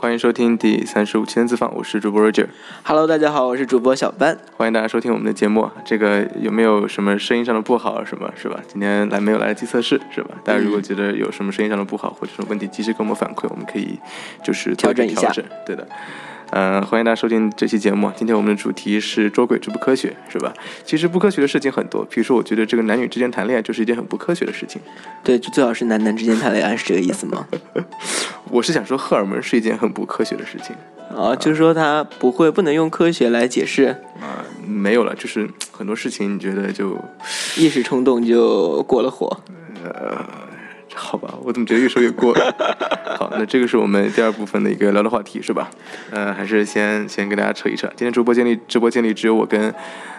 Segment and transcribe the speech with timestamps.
[0.00, 2.46] 欢迎收听第三十五期的自访，我是主播 Roger。
[2.82, 4.34] Hello，大家好，我是主播小班。
[4.56, 5.70] 欢迎大家收听我们的节目。
[5.84, 8.02] 这个有没有什么声音上的不好？
[8.02, 8.58] 什么是吧？
[8.66, 10.30] 今天来没有来得及测试是吧？
[10.42, 14.00] 大家如果觉得有什么声音上的不好或者什么问题，及时给我们反馈，我们可以
[14.42, 15.30] 就是调整一下。
[15.66, 15.86] 对的。
[16.52, 18.10] 嗯，欢迎大家收听这期节目。
[18.16, 20.52] 今天我们的主题是捉鬼之不科学，是吧？
[20.84, 24.82] 其实不科学的事情很多，比如说，我觉得这个男女之间谈恋爱就是一件很不科学的事情。
[25.22, 27.46] 对，就最好是男男之间谈恋爱，是这个意思吗？
[28.50, 30.74] 我是想说，荷尔蒙是一件很不科学的事情。
[31.16, 33.84] 啊，就是说他不会不能用科学来解释。
[34.20, 36.98] 啊，没有了，就是很多事情，你觉得就
[37.56, 39.40] 一时冲动就过了火。
[39.84, 40.49] 呃。
[40.94, 42.54] 好吧，我怎么觉得越说越过了？
[43.18, 45.70] 好，那这个是我们第二部分的一个聊的话题，是吧？
[46.10, 47.86] 嗯，还是先先跟大家扯一扯。
[47.96, 49.72] 今天直播间里，直播间里只有我跟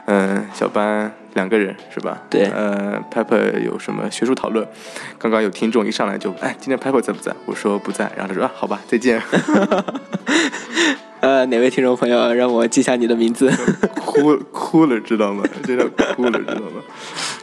[0.06, 2.22] 嗯小班两个人，是吧？
[2.30, 2.46] 对。
[2.46, 4.68] 呃，Pepper 有什么学术讨论？
[5.18, 7.36] 刚刚有听众一上来就，哎，今天 Pepper 在不在？
[7.46, 9.22] 我说不在，然后他说啊，好吧，再见。
[11.22, 13.50] 呃，哪位听众朋友让我记下你的名字？
[14.04, 15.44] 哭哭了，知道吗？
[15.64, 16.82] 真的哭了，知道吗？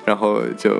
[0.05, 0.75] 然后就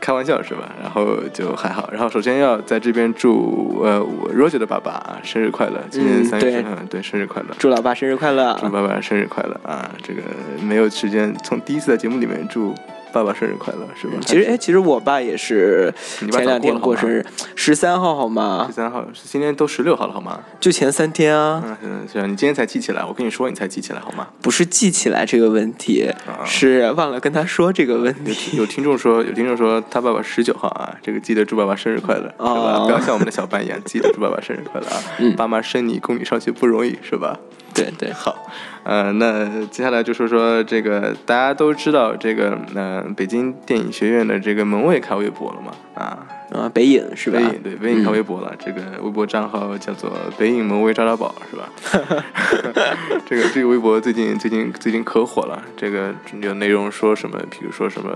[0.00, 0.74] 开玩笑是吧？
[0.82, 1.88] 然后就还好。
[1.92, 7.54] 然后首先要在这边祝呃我 Roger 的爸爸生日快乐，今年三月十号，对，生日快乐！
[7.58, 8.56] 祝老爸生日快乐！
[8.60, 9.90] 祝爸爸生日快乐啊！
[10.02, 10.22] 这个
[10.62, 12.74] 没有时间从第一次在节目里面祝。
[13.12, 14.14] 爸爸生日快乐，是吧？
[14.20, 15.92] 其实，哎，其实我爸也是
[16.30, 18.64] 前两天过生日，十三号，好吗？
[18.68, 20.40] 十三号，今天都十六号了，好吗？
[20.58, 21.62] 就前三天啊。
[21.82, 24.28] 嗯，行，你今天才记起来，我跟你说，你才记起来，好吗？
[24.40, 26.10] 不是记起来这个问题，
[26.44, 28.56] 是忘了跟他说这个问题。
[28.56, 32.84] 有听众说，有听众说他爸爸十九号啊，这个记得祝爸爸生日快乐，是吧？
[32.84, 35.02] 不要像我们的小班一样，记得祝爸爸生日快乐啊！
[35.36, 37.38] 爸妈生你，供你上学不容易，是吧？
[37.84, 38.36] 对对，好。
[38.82, 45.70] 呃，那接下来就说说这个，大家都知道这个，呃，北京电影学院的这个门卫开微博了嘛？
[45.94, 47.38] 啊啊，北影是吧？
[47.38, 51.68] 北影对，北影开微博了，这个微博账号叫做北影门卫抓抓宝，是吧？
[53.28, 57.38] 这个这个微博最近最近最近可火了，这个有内容说什么？
[57.50, 58.10] 比如说什么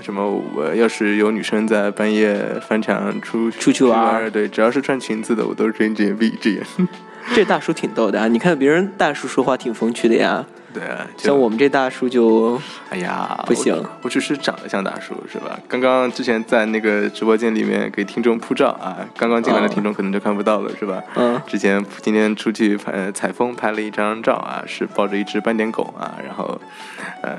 [0.00, 2.38] 什么，我要是有女生在半夜
[2.68, 6.62] 翻墙出出去玩，对，只要是穿裙子的，我都是睁一只眼闭一只眼。
[7.32, 8.28] 这大叔挺逗的啊！
[8.28, 10.44] 你看别人大叔说话挺风趣的呀。
[10.74, 15.58] 对啊，像我们这大叔就，哎呀，不行，我只是长得像大叔是吧？
[15.68, 21.00] 刚刚之前在那个直播间里面给听众铺照啊，刚刚进来的听众可能就看不到了是吧？
[21.14, 21.40] 嗯。
[21.46, 26.60] 之前今天出去拍采风拍了一张照啊，是抱着一只斑点狗啊，然后。
[27.22, 27.36] 呃，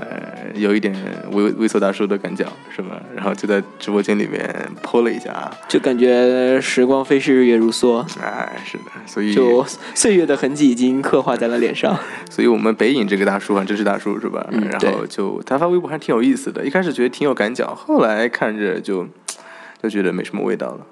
[0.55, 0.95] 有一点
[1.31, 2.43] 猥猥琐大叔的感觉
[2.75, 2.99] 是吧？
[3.15, 4.43] 然后就在直播间里面
[4.81, 8.03] 泼了一下啊，就感觉时光飞逝，日月如梭。
[8.19, 9.63] 哎，是的，所以就
[9.93, 11.95] 岁月的痕迹已经刻画在了脸上。
[12.29, 14.47] 所以我们北影这个大叔啊，真是大叔是吧？
[14.51, 19.05] 嗯，然后就他发微博还挺有意思的，一开始觉得挺有感脚，后来看着就
[19.81, 20.85] 就觉得没什么味道了。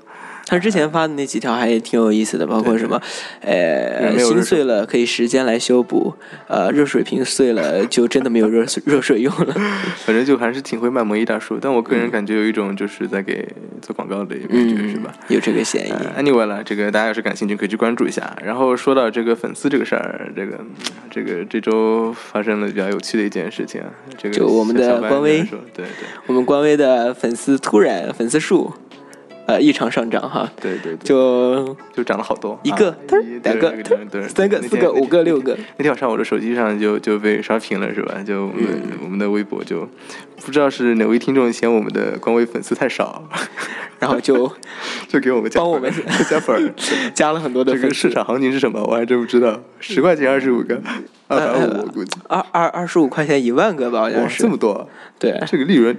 [0.45, 3.01] 他之前发的那几条还挺有意思的，包括什么，
[3.41, 6.13] 呃，心碎了可以时间来修补，
[6.47, 9.53] 呃，热水瓶碎了就真的没有热水 热水用了。
[10.05, 13.47] 反正就还是挺会卖萌一大叔，但我个人感觉有一种就是在给
[13.81, 15.13] 做广告的一个感觉，是吧？
[15.29, 15.93] 有这个嫌疑。
[16.21, 18.35] Anyway 了，这个大家要是感兴趣可以去关注一下。
[18.43, 20.59] 然后说到这个粉丝这个事儿，这个
[21.09, 23.81] 这个这周发生了比较有趣的一件事情，
[24.17, 25.41] 这个就我们的官微，
[25.73, 25.85] 对对，
[26.27, 28.73] 我们官微的粉丝突然粉丝数。
[29.45, 32.95] 呃，异常上涨哈，对对，就就涨了好多，一个、
[33.43, 33.73] 两个、
[34.29, 35.57] 三个、四个、五个、六个。
[35.77, 38.23] 那天晚上我的手机上就就被刷屏了，是吧？
[38.25, 39.87] 就我们我们的微博就
[40.45, 43.27] 不知道是哪位听众嫌我们的官微粉丝太少，
[43.99, 44.49] 然后就
[45.09, 45.91] 就给我们帮我们
[46.29, 46.73] 加粉，
[47.13, 47.73] 加了很多的。
[47.73, 48.81] 这个市场行情是什么？
[48.83, 49.59] 我还真不知道。
[49.81, 50.81] 十块钱二十五个，
[51.27, 51.89] 二百五，
[52.29, 54.87] 二二二十五块钱一万个吧，好像是这么多。
[55.19, 55.97] 对，这个利润。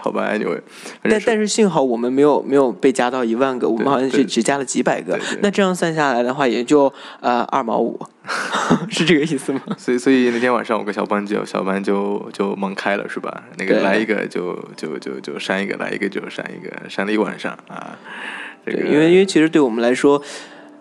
[0.00, 0.58] 好吧，anyway，
[1.02, 5.18] 但但是幸好我们没有没有被加到一万个，我们好像是只加了几百个。
[5.42, 8.00] 那这样算下来的话，也就呃二毛五，
[8.88, 9.60] 是这个意思吗？
[9.76, 13.44] 所以所以那天晚上我跟小班就小班就就忙开了是吧？
[13.58, 17.98] 那个来一个就就就就删一个，来一个就删一个，删了一晚上啊。
[18.64, 20.22] 对，因为因为其实对我们来说。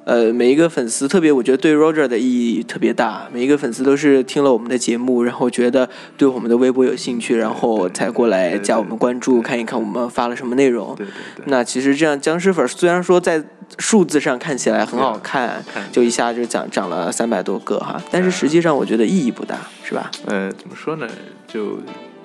[0.10, 3.30] 呃，每一个粉丝，特别我觉得对 Roger 的意义特别大。
[3.32, 10.96] 每一个粉丝都是听了我们的节目，然后觉得对我们的微博有兴趣，然后才过来加我们关注，看一看我们发了什么内容。
[10.96, 11.46] 对对对。
[11.46, 13.44] 那其实这样僵尸粉虽然说在
[13.78, 20.10] 数字上看起来很好看，就一下就涨涨了三百多个哈，但是实际上我觉得意义不大，是吧？
[20.26, 21.08] 呃，怎么说呢？
[21.48, 21.78] 就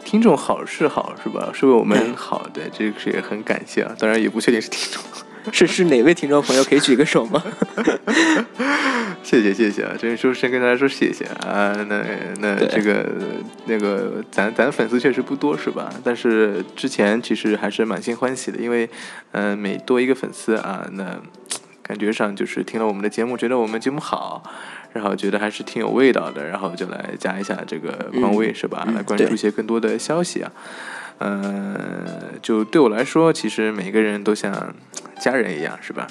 [0.06, 1.50] 听众好是好，是吧？
[1.52, 3.94] 是为我们好的，这个是也很感谢啊。
[3.98, 5.02] 当然也不确定是听众。
[5.52, 7.42] 是是哪位听众朋友可以举个手吗？
[9.22, 9.92] 谢谢谢谢啊！
[9.94, 11.74] 这边说先跟大家说谢谢啊。
[11.88, 12.04] 那
[12.40, 13.06] 那这个
[13.66, 15.92] 那个咱咱粉丝确实不多是吧？
[16.04, 18.88] 但是之前其实还是满心欢喜的，因为
[19.32, 21.18] 嗯每多一个粉丝啊，那
[21.82, 24.42] 感觉上就是听了我们的节目，觉得我们节目好，
[24.92, 28.86] 然后觉得还是挺有味道的，然后就来加一下这个官微是吧？
[28.94, 30.52] 来关注一些更多的消息啊。
[31.18, 31.74] 嗯，
[32.42, 34.74] 就对我来说，其实每个人都像
[35.24, 36.06] 家人一样，是吧？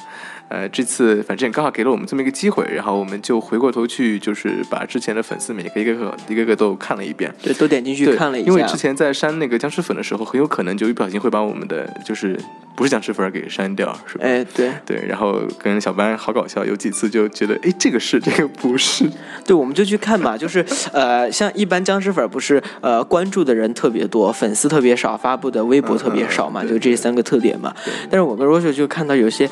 [0.53, 8.47] 呃，这次反正刚好给了我们这么一个机会，然后我们就回过头去，就是把之前的粉丝每个一个个一个个都看了一遍，对，都点进去看了一下。
[8.47, 12.39] 因为之前在删那个僵尸粉的时候，很有可能就一不小心会把我们的就是
[12.75, 14.25] 不是僵尸粉给删掉，是吧？
[14.25, 15.03] 哎，对对。
[15.07, 19.09] 然后跟小班好搞笑，有几次就觉得，哎，这个是， 这个不是。
[19.43, 20.63] 对，我们就去看吧， 就是
[20.93, 27.73] 呃，像一般僵尸粉不是呃关注的人特别多，粉丝特别少，发布的微博特别少嘛，就这三个特点嘛。
[28.07, 29.49] 但是我跟 Roger 就看到有些。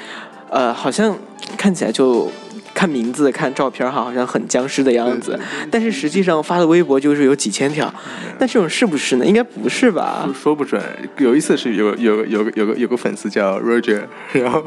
[0.52, 1.18] 呃，好像
[1.58, 2.30] 看起来就。
[2.74, 5.38] 看名字、看照片哈，好像很僵尸的样子，
[5.70, 7.94] 但是实际上发的微博就是有几千条。
[8.40, 9.26] 那这种是不是呢？
[9.26, 10.28] 应该不是吧？
[10.34, 10.82] 说不准。
[11.18, 14.64] 有一次是有有有个有个有个粉丝叫 Roger，然后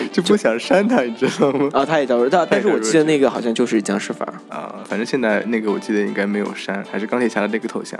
[0.00, 1.68] 啊就不想删他，你知道吗？
[1.72, 4.74] 啊，他也叫 Roger，但是我记得那个好像就是僵尸粉啊。
[4.88, 7.98] 反正现在那个我记得应该没有删，还是钢铁侠的那个头像。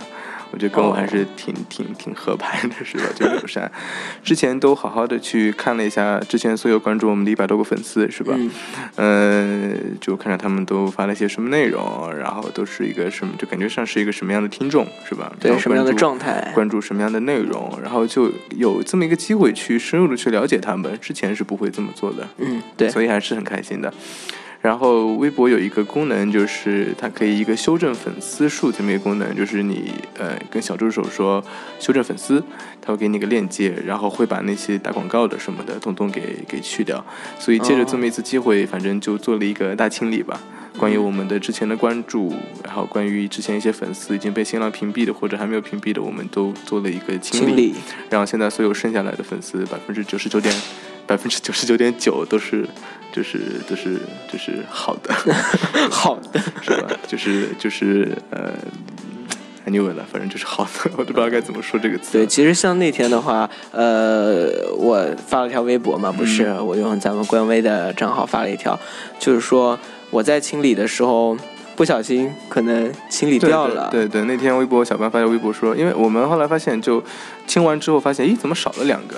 [0.52, 3.04] 我觉得跟我还是挺挺挺合拍的，是吧？
[3.14, 3.70] 就没有删。
[4.24, 8.34] 之前都好好的去看了一下之前所有关注我们的一百多个粉丝，是吧？
[8.36, 8.50] 嗯。
[8.96, 15.32] 嗯，就看看他们都发了些什么内容，然后都是一个什么，就感觉像是一个什么样的听众，是吧？
[15.38, 22.28] 对，什么样的状态，关注什么样的内容，然后就有这么一个机会去深入的去了解他们，之前是不会这么做的。
[22.38, 23.92] 嗯，对，所以还是很开心的。
[24.62, 31.42] 然后微博有一个功能，就是它可以一个修正粉丝数这么一个功能，就是你呃跟小助手说
[31.78, 32.44] 修正粉丝，
[32.82, 37.02] 他会给你个链接，然后会把那些打广告的什么的统统给给去掉。
[37.38, 40.38] 所以借着这么一次机会，反正就做了一个大清理吧。
[40.76, 47.74] 关于我们的之前的关注，然后关于之前一些粉丝已经被新浪屏蔽的或者还没有屏蔽的，我们都做了一个清理。
[48.10, 50.54] 然后现在所有剩下来的粉丝，百分之九十九点
[51.10, 52.64] 百分之九十九点九都是。
[53.12, 53.98] 就是都是
[54.32, 55.12] 就是好的，
[55.90, 56.88] 好的是吧？
[57.08, 58.52] 就是就是呃，
[59.64, 62.12] 太牛了，反正就是好的， 我都不知道该怎么说这个词。
[62.12, 64.46] 对，其实像那天的话，呃，
[64.78, 68.78] 我发了条微博嘛，不是我用咱们官微的账号发了一条，
[69.18, 69.76] 就是说
[70.10, 71.36] 我在清理的时候
[71.74, 73.88] 不小心可能清理掉了。
[73.90, 77.02] 对对，那天微博小班发条微博说，因为我们后来发现，就
[77.48, 79.16] 清完之后发现，咦，怎么少了两个？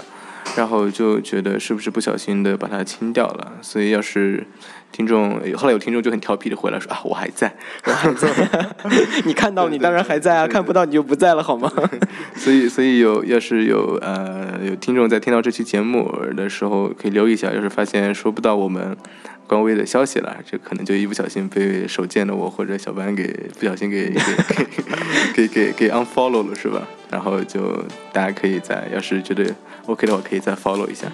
[0.56, 4.46] 然后就觉得是不是不小心的把它清掉了，所以要是
[4.92, 7.52] 听众后来有听众就很调皮的回来说啊我还在，
[7.84, 8.28] 我还在，
[9.24, 11.72] 你看到你当然还在啊，看不到你就不在了好吗？
[12.36, 18.96] 所以所以有要是有呃有听众在听到这期节目的时候可以留意一下，要是发现收不到我们。
[19.44, 23.26] 官微的消息了，这可能就一不小心被手贱的我或者小班给
[23.58, 24.08] 不小心给
[25.34, 26.80] 给给给给 unfollow 了是吧？
[27.10, 27.84] 然后就
[28.14, 29.44] 大家可以在要是觉得
[29.84, 31.06] OK 的话，可以再 follow 一下。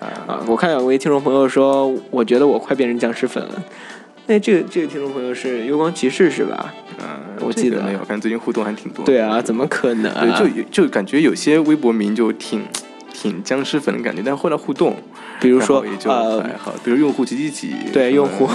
[0.00, 3.62] 啊，我看有位听众朋友说，我觉得我快变成僵尸粉了。
[4.26, 6.74] 那这个这个听众朋友是幽光骑士是吧？
[6.98, 7.06] 嗯，
[7.40, 9.04] 我记得没有，看最近互动还挺多。
[9.04, 10.12] 对啊，怎么可能？
[10.14, 12.62] 对，就就感觉有些微博名就挺。
[13.18, 14.94] 挺僵尸粉的感觉，但是后来互动，
[15.40, 18.46] 比如说也就还好，比如用户几几几，对用户，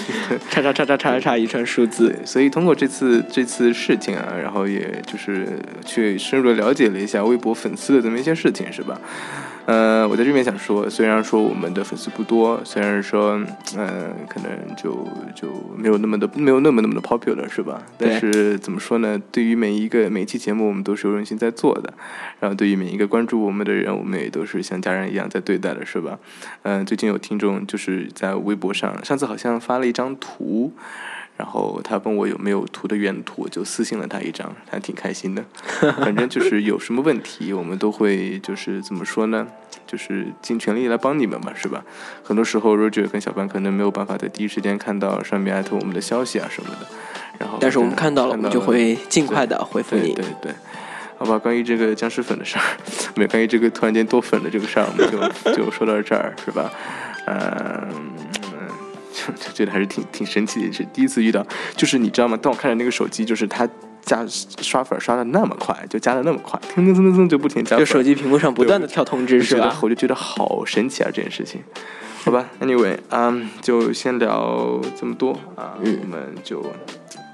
[0.48, 5.46] 叉叉叉叉叉叉一串数字，所以通过这次这次事情啊，然后也就是
[5.84, 8.98] 去深入的了解了一下微博粉丝的这么一些事情，是吧？
[9.66, 13.32] 呃，我在这边想说，虽然说我们的粉丝不多，虽然说，
[13.76, 17.82] 嗯，可能就就没有那么的没有那么那么的 popular，是吧？
[17.98, 19.20] 但是怎么说呢？
[19.32, 21.92] 对于每一个每一期节目，我们都是有用心在做的。
[22.38, 26.16] 然后对于每一个关注我们的人，我们也都是像家人一样在对待的，是吧？
[26.62, 30.72] 嗯，最近有听众就是在微博上，上次好像发了一张图。
[31.36, 35.44] 然后他问我有没有图的原图，我就私信了他一张，还挺开心的。
[36.00, 39.46] 反正就是有什么问题，我们都会就是怎么说呢，
[39.86, 41.84] 就是尽全力来帮你们嘛，是吧？
[42.22, 46.86] 很多时候，Roger 跟小班可能没有办法在第一时间看到上面艾特我们的消息啊什么的，
[47.38, 50.14] 然后但是我们看到了，我们就会尽快的回复你。
[50.14, 50.52] 对对。
[51.18, 52.62] 好吧，关于这个僵尸粉的事儿，
[53.14, 56.70] 没关于这个突然间多粉的这个事儿，我们就就说到这儿，是吧？
[57.26, 57.88] 嗯，
[59.54, 61.44] 觉得还是挺挺神奇的，是第一次遇到。
[61.76, 62.36] 就是你知道吗？
[62.36, 63.68] 当我看着那个手机，就是它
[64.02, 67.76] 加刷粉刷的那么快，就加的那么快，噔噔噔噔噔就不停加。
[67.76, 69.76] 就手机屏幕上不断的跳通知，是吧？
[69.82, 71.62] 我就觉得好神奇啊，这件事情。
[72.24, 76.64] 好吧，Anyway，嗯，就先聊这么多啊，我们就。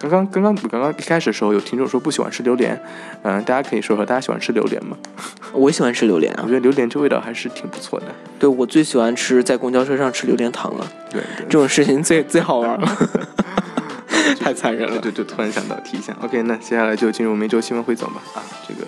[0.03, 2.81] 刚刚刚刚刚刚一开始的时候，有听众说不喜欢吃榴莲，
[3.23, 4.97] 嗯，大家可以说说大家喜欢吃榴莲吗？
[5.55, 8.07] 我喜欢吃榴莲啊，我觉得榴莲这味道还是挺不错的。
[8.39, 10.87] 对，我最喜欢吃在公交车上吃榴莲糖了。
[11.09, 12.89] 对，这种事情最 最好玩了，
[14.41, 14.99] 太残忍了。
[14.99, 16.13] 对对，突然想到提一下。
[16.21, 18.21] OK，那接下来就进入每周新闻汇总吧。
[18.35, 18.85] 啊，这个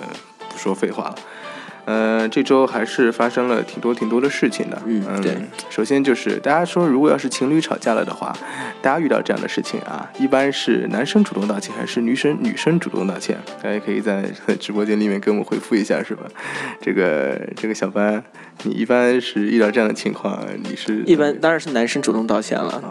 [0.49, 1.15] 不说废话了。
[1.85, 4.83] 呃，这周还是发生了挺多挺多的事情的。
[4.87, 5.37] 嗯，对。
[5.69, 8.35] 首先就是大家说，如果要是情侣吵架了的话，
[8.81, 13.39] 大家遇到这样的事情啊，一般是男生主动道歉，还是女生女生主动道歉？
[13.63, 14.25] 大家可以在
[14.59, 16.23] 直播间里面跟我回复一下，是吧？
[16.81, 18.23] 这个这个小班，
[18.63, 21.03] 你一般是遇到这样的情况，你是？
[21.05, 22.83] 一般当然是男生主动道歉了，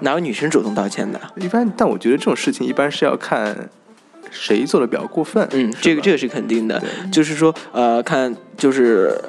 [0.00, 1.20] 哪有女生主动道歉的？
[1.36, 3.70] 一般，但我觉得这种事情一般是要看。
[4.30, 5.46] 谁做的比较过分？
[5.52, 6.82] 嗯，这个这个是肯定的，
[7.12, 9.20] 就是说，呃，看就是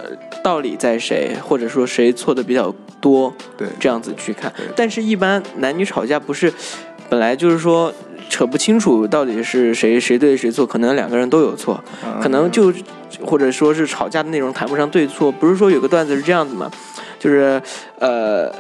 [0.44, 4.52] 道理在谁，或者说谁错的比较多，对，这样子去看。
[4.76, 6.54] 但是，一般男女吵架不是
[7.10, 7.94] 本来就是说
[8.30, 11.84] 扯不清楚到底是谁谁对谁错，可能两个人都有错，
[12.22, 12.74] 可能就
[13.22, 15.32] 或者说是吵架的内容谈不上对错。
[15.32, 16.70] 不是说有个段子是这样子吗？
[17.20, 17.62] 就是
[18.00, 18.54] 呃，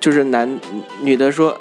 [0.00, 0.58] 就是男
[1.02, 1.56] 女的说。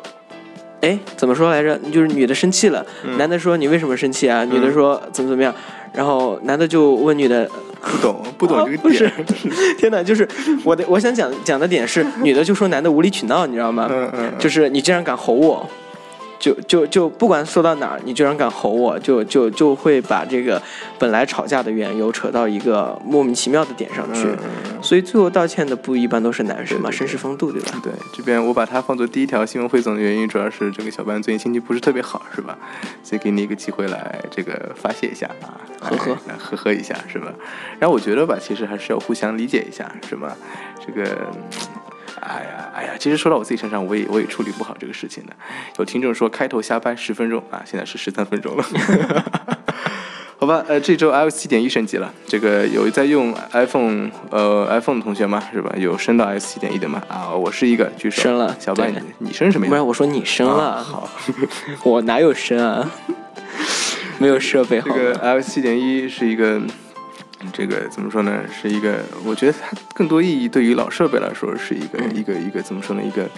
[0.83, 1.79] 哎，怎么说来着？
[1.91, 2.85] 就是女的生气了，
[3.17, 4.43] 男的说你为什么生气啊？
[4.43, 5.55] 女的说怎么怎么样，
[5.93, 7.49] 然后男的就问女的，
[7.81, 9.09] 不懂不懂这个不是，
[9.77, 10.03] 天哪！
[10.03, 10.27] 就是
[10.65, 13.87] 我的我想讲讲的点是，女的就说男的无理取闹，你知道吗？
[13.89, 15.65] 嗯嗯，就是你竟然敢吼我。
[16.43, 20.61] 就就就不管说到哪儿，你居然敢吼我，就就就会把这个
[20.99, 24.27] 本来吵架的缘由扯到一个莫名其妙的点上去。
[24.81, 27.79] 所以最后道歉的不一般都是男生嘛，绅士风度，对吧？
[27.81, 32.57] 对，这边我把它放作第一条新闻汇总的原因，主要是这个小班最近心情不是特别好，是吧？
[33.01, 37.31] 所以给你一个机会来这个发泄一下啊，呵呵，来呵呵一下，是吧？
[37.79, 40.35] 然后我觉得吧，其实还是要互相理解一下，是吧？
[40.85, 41.31] 这个。
[42.23, 45.33] 哎呀，哎呀，其实说到我自己身上，我也我也处理不好这个事情的。
[45.77, 48.63] 有听众说开头瞎掰十分钟啊，现在是十三分钟了。
[50.39, 55.41] 好吧，呃，这周 iOS 七点一升级了，这个有在用 iPhone 呃 iPhone 的同学吗？
[55.53, 55.73] 是吧？
[55.77, 57.01] 有升到 iOS 七点一的吗？
[57.07, 58.23] 啊，我是一个举手。
[58.23, 59.69] 升了，小白，你升什么呀？
[59.69, 60.83] 不是，我说你升了。
[60.83, 61.09] 好，
[61.85, 62.91] 我哪有升啊？
[64.19, 64.81] 没有设备。
[64.81, 66.61] 这个 iOS 七点一是一个。
[67.51, 68.41] 这个怎么说呢？
[68.49, 73.03] 是一个，我觉得它更多意义对于老设备来说是一个一个一个怎么说呢？
[73.03, 73.29] 一个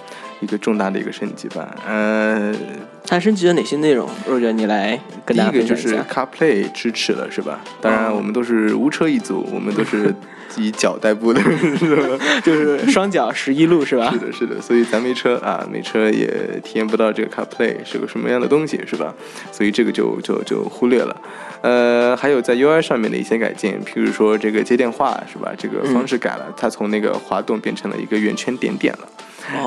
[0.42, 1.76] 一个重大的一个升级吧。
[1.88, 2.54] 呃，
[3.06, 4.10] 它升级了哪些内容？
[4.28, 5.88] 若者你来跟大家分享一下。
[5.88, 7.60] 第一个就是 CarPlay 支持了，是吧？
[7.82, 10.14] 当然，我们都是无车一族，我们都是
[10.58, 11.42] 以脚代步的，
[12.44, 14.12] 就是双脚十一路，是吧？
[14.12, 14.62] 是的，是的。
[14.62, 16.28] 所以咱没车啊，没车也
[16.64, 19.14] 体验不到这个 CarPlay 是个什么样的东西，是吧？
[19.52, 21.16] 所以这个就就就忽略了。
[21.62, 25.52] 呃，还有在 UI 上面的一些改进，譬如说这个接电话是吧？
[25.58, 29.08] 这个方式改了，它从那个滑动变成了一个圆圈点点了。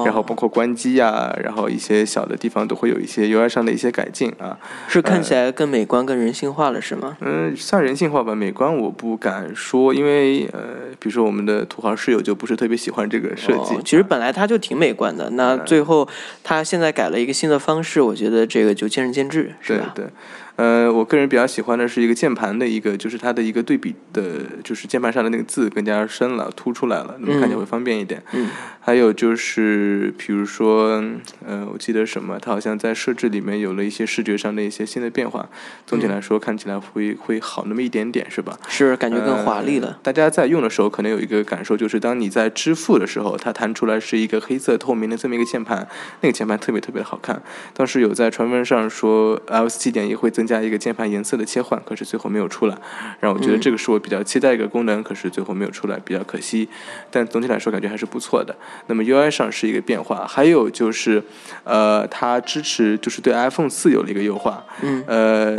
[0.05, 4.59] 然后包括关机呀，然后一些小的地方都会有一些 UI 上的一些改进啊。
[4.89, 7.17] 是看起来更美观、更人性化了，是吗？
[7.21, 8.35] 嗯，算人性化吧。
[8.35, 10.61] 美观我不敢说，因为呃，
[10.99, 13.77] 比如说我们的土豪室友就不是特别喜欢这个设计。
[13.85, 16.09] 其实本来它就挺美观的，那最后
[16.43, 19.93] 它现在改了一个新的方式，我觉得这个就见仁见智，是吧？
[19.95, 20.05] 对。
[20.59, 28.21] 呃，我个人比较喜欢的是一个键盘的一个，就是它的一个对比的，就是键盘上的那个字更加深了，凸出来了，那么看起来会方便一点。
[28.33, 28.49] 嗯。
[28.81, 31.05] 还有就是，比如说，
[31.47, 35.49] 呃，我记得什么，它好像在设置里面有了一些视觉上的一些新的变化。
[35.87, 38.59] 总体来说，看起来会会好那么一点点，是吧？
[38.67, 40.01] 是，感觉更华丽了。
[40.03, 45.87] 大家在用的时候，可能有一个感受，就是当你在支付的时候，它弹出来是一个黑色透明的这么一个键盘，
[46.23, 47.41] 那个键盘特别特别的好看。
[47.75, 52.77] 当时有在传闻上说，iOS 七点一会增加一个键盘颜色的切换，可是最后没有出来，
[53.21, 56.67] 让我觉得这个是我比较期待一个功能，可是最后没有出来，比较可惜。
[57.11, 58.57] 但总体来说，感觉还是不错的。
[58.87, 61.23] 那么 UI 上是一个变化，还有就是，
[61.65, 64.65] 呃，它支持就是对 iPhone 四有了一个优化。
[64.83, 65.05] 嗯。
[65.07, 65.57] 呃，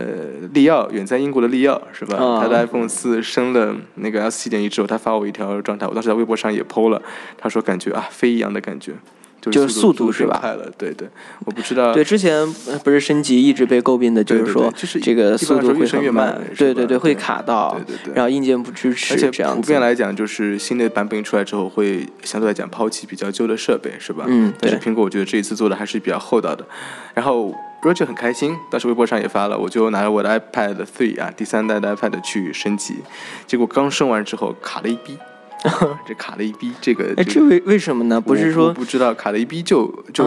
[0.53, 2.17] 利奥远在英国的利奥是吧？
[2.41, 7.01] 他的 iPhone 四升了那个 S 七点一之后，他发我一条状态，我当时在微博上也 PO 了，
[7.37, 8.93] 他说感觉啊飞一样的感觉。
[9.41, 10.37] 就是速度是吧？
[10.39, 11.07] 快了，对对，
[11.45, 11.93] 我不知道。
[11.93, 12.45] 对，之前
[12.83, 24.25] 不是升级一直被诟病的，就是说这个速度会很慢，对对对，会卡到，对对对，然后硬件不支持，而且普遍来讲，就是新的版本出来之后，会相对来讲抛弃比较旧的设备，是吧？
[24.27, 26.65] 嗯，但是苹果我觉得这一次做的还是比较厚道的。
[27.13, 32.95] 然后 Roger 很开心，当时微博上也发了，我就拿着我的 iPad Three 啊，第三代的 iPad 去升级，
[33.47, 35.17] 结果刚升完之后卡了一逼。
[36.05, 38.19] 这卡了一逼，这个哎，这为为什么呢？
[38.19, 40.23] 不是说不知道卡了一逼就就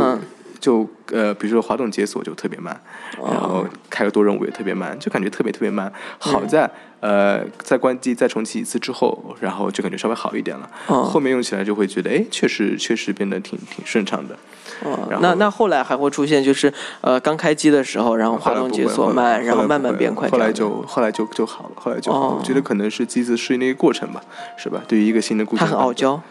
[0.62, 2.80] 就呃，比如说滑动解锁就特别慢，
[3.20, 5.92] 然后开个多任务也特别慢，就感觉特别特别慢。
[6.20, 10.70] 好在呃，再关机再重启一次之后，然后就感觉稍微好一点了。
[10.86, 14.36] 后面用起来就会觉得，哎，确实确实变得挺挺顺畅的。
[14.84, 20.28] 哦，那那后来还会出现，就是呃，刚开机的时候，然后滑动解锁慢，然后慢慢变快。
[20.28, 22.36] 后来就后来就就好了，后来就好。
[22.38, 24.22] 我觉得可能是机子适应的一个过程吧，
[24.56, 24.80] 是吧？
[24.86, 26.22] 对于一个新的故事，它很傲娇。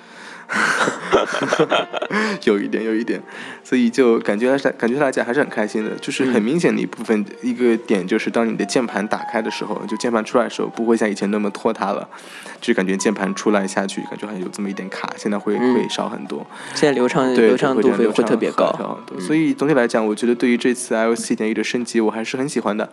[2.43, 3.21] 有一点，有一点，
[3.63, 5.91] 所以就感觉来感觉来讲还是很开心的。
[6.01, 12.07] 就是很明显的一部分一个点，就是当你的键盘打开的时候，就键盘出来的时候，不会像以前那么拖沓了，
[12.59, 15.09] 就感觉键盘出来下去，感觉还有这么一点卡。
[15.15, 18.99] 现在会会少很多，现在流畅流畅度会会特别高。
[19.19, 22.89] 所以总体来讲，我觉得对于这次 iOS 七点一的升级，我还是很喜欢的。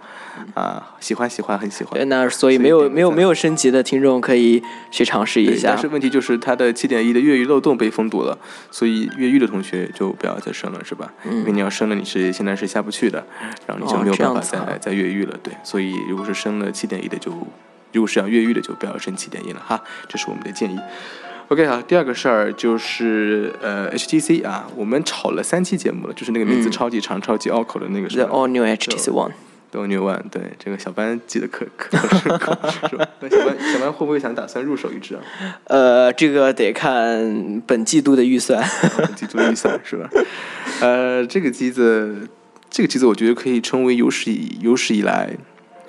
[0.55, 1.95] 啊，喜欢喜欢很喜欢。
[1.95, 4.62] 对，那所以没有没有没有升级的听众可以
[4.93, 5.71] 去尝试一下。
[5.71, 7.48] 但是问题就是它的七点一的粤语。
[7.49, 8.38] 漏洞被封堵了，
[8.71, 11.12] 所以越狱的同学就不要再升了，是吧？
[11.25, 13.26] 因为你要升了，你是现在是下不去的，
[13.67, 15.37] 然后你就没有办法再再越狱了。
[15.43, 17.33] 对，所以如果是升了七点一的，就
[17.93, 19.83] 如果是要越狱的，就不要升七点一了哈。
[20.07, 20.78] 这是我们的建议。
[21.49, 29.33] OK 好，第二个事儿就是呃 HTC 啊，我们炒了三期节目了，就是那个名字超级长、超级拗口的那个是 The All New HTC One。
[29.70, 32.58] 都牛万对这个小班记得可可深刻
[32.88, 33.06] 是吧？
[33.20, 35.20] 那小班小班会不会想打算入手一只啊？
[35.64, 38.62] 呃，这个得看本季度的预算，
[38.96, 40.08] 本季度的预算是吧？
[40.80, 42.28] 呃，这个机子，
[42.70, 45.37] 这个机子我觉得可以称为有史以有史以来。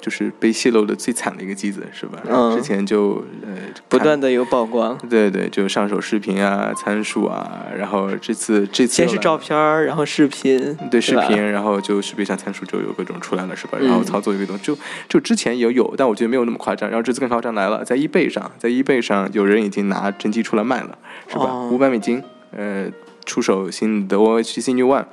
[0.02, 2.20] 就是被泄露的最惨的一个机子，是吧？
[2.28, 2.56] 嗯。
[2.56, 3.52] 之前就呃
[3.88, 4.98] 不断的有曝光。
[5.10, 10.78] 对对，就上手视频啊、参数啊，然后这次这次先是照片然后视频。
[10.90, 13.78] 对视频，然后就视频上参数就有各种出来了，是吧？
[13.80, 14.78] 然后操作有各种，就
[15.08, 16.90] 就之前也有，但我觉得没有那么夸张。
[16.90, 21.68] 然后这次更夸张来了，在 eBay 上，在 eBay 上有人已经拿真机出来卖了，是吧？
[21.70, 22.24] 五百美金，
[22.56, 22.90] 呃。
[23.30, 25.06] 出手新的 OHTC New One，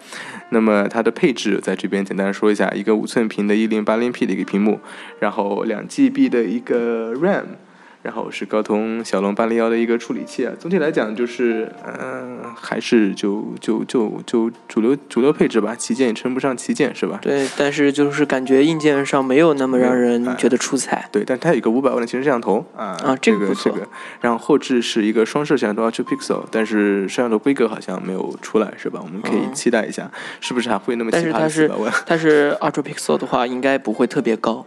[0.49, 4.81] 那么它的配置在这边简单说一下：一个五寸屏的一零八零 P 的一个屏幕，
[5.21, 7.45] 然后两 GB 的一个 RAM。
[8.07, 17.19] 然后是高通骁龙八零幺的一个处理器啊，总体来讲就是，嗯，还是就就就就主流主流配置吧，旗舰也称不上旗舰是吧？
[17.21, 21.09] 对，但是就是感觉硬件上没有那么让人觉得出彩。
[21.11, 23.85] 对，但它有一个五百万的前置摄像头啊，啊，这个这个，
[24.21, 29.01] 然后后置是一个双摄像头 Ultra Pixel，但是摄像头规格好像没有出来是吧？
[29.03, 30.09] 我们可以期待一下，
[30.41, 31.93] 是不是还会那么奇葩的四百万？
[32.07, 34.65] 但是 Ultra Pixel 的话，应该不会特别高。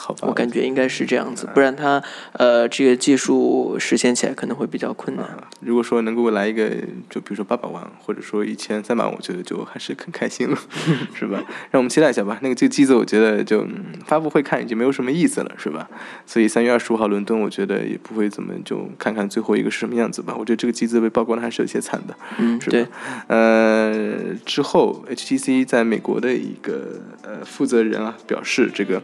[0.00, 5.26] 好吧，我感觉应该是这样子，不然它呃这个技术实现起来可能会比较困难。
[5.60, 6.70] 如果说能够来一个，
[7.10, 10.56] 就比如说八百万，或者说一千三百万，我觉得就还是很开心了，
[11.14, 11.44] 是吧？
[11.70, 12.38] 让我们期待一下吧。
[12.40, 13.66] 那个这个机子，我觉得就
[14.06, 15.86] 发布会看已经没有什么意思了，是吧？
[16.24, 20.34] 所以三月二十五号伦敦，我觉得也不会怎么就看看最后一个是什么样子吧。
[20.38, 22.88] 我觉得这个机子被曝光的还是有些惨的，嗯，是吧？
[23.26, 29.02] 呃，之后 HTC 在美国的一个呃负责人啊表示，这个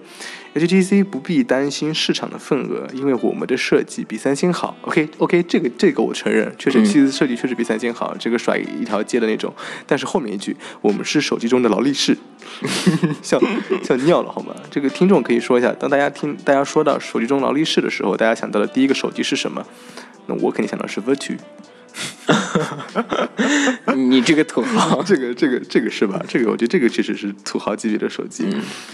[0.54, 0.85] HTC。
[1.02, 4.76] 不必担心市场的份额，因为我们的设计比三星好。
[4.82, 9.52] OK，OK，这个这个我承认，确实其实设计确实比三星好，这个甩一条街的那种。
[9.86, 12.16] 但是后面一句，我们是手机中的劳力士，
[13.22, 13.40] 笑
[13.82, 14.54] 笑尿了好吗？
[14.70, 19.64] 这个听众可以说一下，当大家听大家说到手机中劳力士的时候，大家想到的第一个手机是什么？
[20.26, 21.36] 那我肯定想到是 Virtu。
[23.94, 26.22] 你这个土豪， 这个这个这个是吧？
[26.28, 28.46] 这个我觉得这个确实是土豪级别的手机。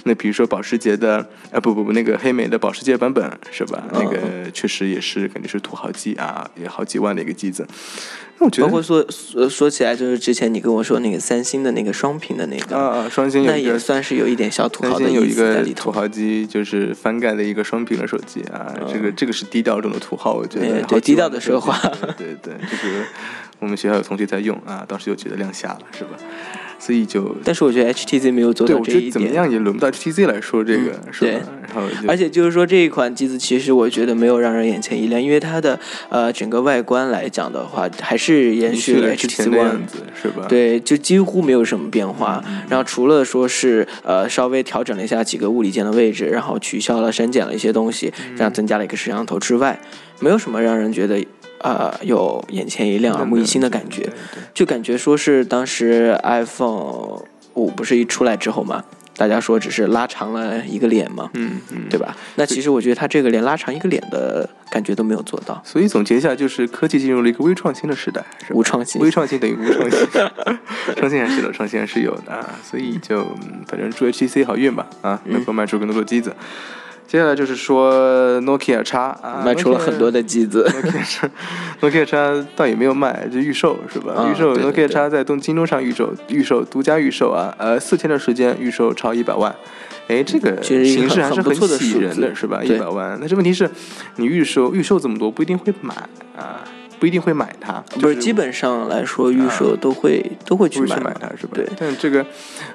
[0.04, 1.18] 那比如说保时捷的，
[1.50, 3.82] 啊不不不，那个黑莓的保时捷版本是吧？
[3.92, 4.18] 那个
[4.52, 7.66] 确实也是肯定是土豪机啊，也好几万的一个机子。
[8.42, 18.74] 那我觉得，包括说说说起来，就是之前你跟我说那个三星的那个双屏的那个啊啊，双星那也算是有一点小土豪的有一个土豪机，就是翻盖的一个双屏的手机啊。
[18.92, 21.78] 这个这个是低调中的土豪，我觉得对低调的奢华，
[22.18, 23.06] 对对，就是。
[23.60, 26.18] 我们学校有同学在用啊，当时就觉得亮瞎了，是吧？
[26.84, 29.12] 所以就，但是我觉得 HTC 没有做到这一点。
[29.12, 31.40] 怎么样也轮不到 HTC 来说这个，是吧？
[31.72, 39.78] 然后，而且就是说这一款机子，其实我觉得没有让人眼前一亮，因为它的呃整个外观来讲的话，还是延续了 HTC One，
[40.20, 40.46] 是吧？
[40.48, 42.42] 对，就几乎没有什么变化。
[42.68, 49.80] 然后除了说是呃稍微调整了一下几个物理键的位置，然后取消了删减了一些东西，这样增加了一个摄像头之外，
[50.18, 51.24] 没有什么让人觉得。
[51.62, 54.08] 呃有眼前一亮、耳目一新的感觉，
[54.52, 57.22] 就感觉说是当时 iPhone
[57.54, 58.82] 五不是一出来之后嘛，
[59.16, 62.16] 大家说只是拉长了一个脸嘛，嗯嗯，对吧？
[62.36, 69.98] 那其实我觉得它这个连拉长一个脸的感觉都没有做到，所以总结一下，就是科技进入了一个微创新的时代，是无创新微创新等于无创新，
[70.96, 72.48] 创新还是有，创新还是有的啊。
[72.64, 76.34] 所以就嗯反正祝 HTC 好运吧啊，嗯能够卖出更多的机子。
[77.12, 80.66] 接下来就是说 Nokia 叉啊，卖出了很多的机子。
[81.82, 84.14] Nokia 叉倒也没有卖，就预售是吧？
[84.14, 89.54] 啊预售 Nokia 叉在东京东上预售，预售独家预售啊，呃，四天的时间预售超一百万。
[90.08, 92.64] 哎，这个形式还是很不错的吸引人的，是吧？
[92.64, 93.70] 一百万，但是问题是，
[94.16, 95.94] 你预售预售这么多，不一定会买
[96.34, 96.64] 啊，
[97.02, 97.82] 不一定会买它。
[97.98, 101.54] 就是基本上来说，预售都会、都会去买它是吧？
[101.54, 102.24] 对，但这个，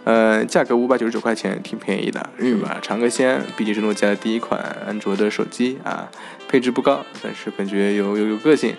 [0.04, 2.78] 呃，价格五百九十九块钱挺便宜的，是嗯吧？
[2.82, 6.12] 尝个鲜，毕竟是诺基亚的第一款安卓的手机啊，
[6.50, 8.76] 配置不高，但是感觉有有有个性。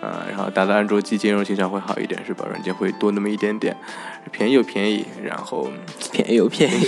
[0.00, 2.46] 啊，然后打到安卓机兼容性上会好一点，是吧？
[2.48, 3.76] 软件会多那么一点点，
[4.32, 5.70] 便宜又便宜，然后
[6.10, 6.86] 便宜又便宜。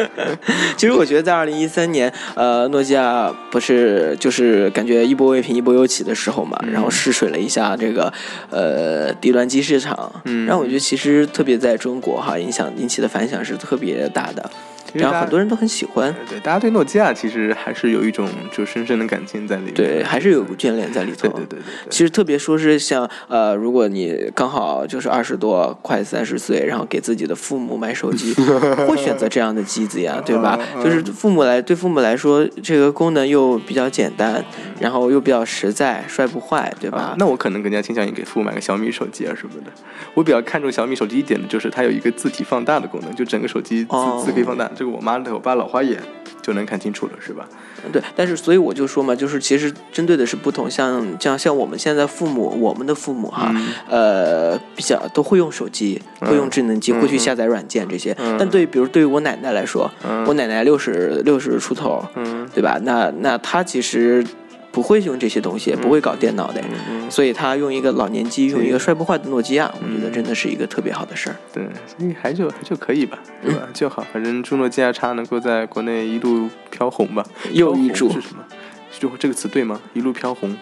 [0.76, 8.12] 其实我觉得在二零一三年，呃，诺基亚不是就是感觉一波未平一波又起的时候嘛，然后试水了一下这个
[8.50, 14.50] 呃低端机市场，嗯然后我觉得其实特别在中国哈，影响引起的反响是特别大的，
[14.92, 19.74] 然后很多人都很喜欢，对对，大家对诺基亚其实还是有一种就深深的感情在里面。
[19.74, 21.28] 对，还是有个眷恋在里头。
[21.28, 21.90] 对对对对对。
[21.90, 28.34] 其实特别说是像呃，如果你刚好就是二十多快三十岁，然后给自己的父母买手机，
[28.88, 30.58] 会选择这样的机子呀， 对吧？
[30.74, 34.44] 嗯就是父母来对父母来说，这个功能又比较简单，
[34.80, 37.14] 然后又比较实在，摔不坏，对吧啊？
[37.18, 39.70] 那我可能更加倾向于给父母买个小米手机啊什么的。
[40.14, 44.69] 我比较看重小米手机一点的就是它有一个字体放大的功能，就整个手机字、哦字可以放大。
[44.74, 45.98] 这个我妈的我爸老花眼
[46.42, 47.46] 就能看清楚了，是吧？
[47.92, 58.14] 对，但是所以我就说嘛，就是其实针对的是不同，像像像我们现在父母，我们的父母哈，嗯呃，比较都会用手机，会用智能机，会去下载软件这些。
[58.38, 59.90] 但对于比如对于我奶奶来说，
[60.26, 62.78] 我奶奶六十六十出头，嗯对吧？
[62.82, 64.24] 那那她其实
[64.72, 71.36] 不会用这些东西，不会搞电脑的，嗯所以他用一个老年机，用一个摔不坏的诺基亚，我觉得真的是一个特别好的事儿。
[71.52, 73.68] 对，所以还就还就可以吧，对吧？
[73.74, 77.24] 就好，反正祝诺基亚叉能够在国内一路飘红吧。
[77.52, 78.44] 又一注是什么？
[78.98, 79.80] 就这个词对吗？
[79.92, 80.56] 一路飘红，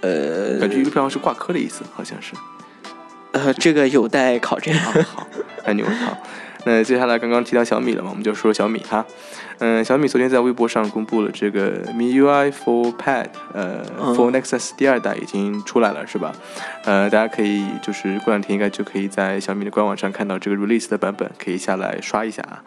[0.00, 2.34] 呃感觉一路飘红是挂科的意思，好像是。
[3.32, 4.74] 呃，这个有待考证。
[4.74, 5.26] 好，
[5.64, 5.92] 太牛了。
[5.92, 6.18] 好，
[6.64, 9.04] 那接下来刚刚提到小米了嘛，我们就说小米哈。
[9.58, 16.32] 嗯，小米昨天在微博上公布了这个 MIUI for Pad，呃、嗯 f o r Nexus 第二代已经出来了，是吧？
[16.84, 22.62] 呃，大家可以就是过两天应该就可以在小米的官网上看到这个 release 的版本，可以下来刷一下啊。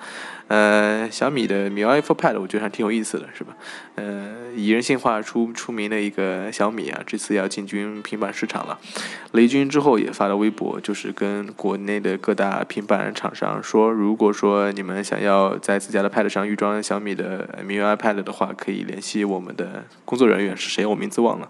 [0.50, 3.56] 呃，小米的 MIUI for Pad 我觉得还挺有意思的，是吧？
[3.96, 8.78] 呃，以人性化出出名的一个小米啊，这次要进军平板市场了。
[9.32, 21.50] 雷军之后也发了微博，就是跟国内的各大平板厂商说，如果说你们想要在自家的 Pad 上预装小米的 MIUI Pad 的话，可以联系我们的工作人员是谁，我名字忘了。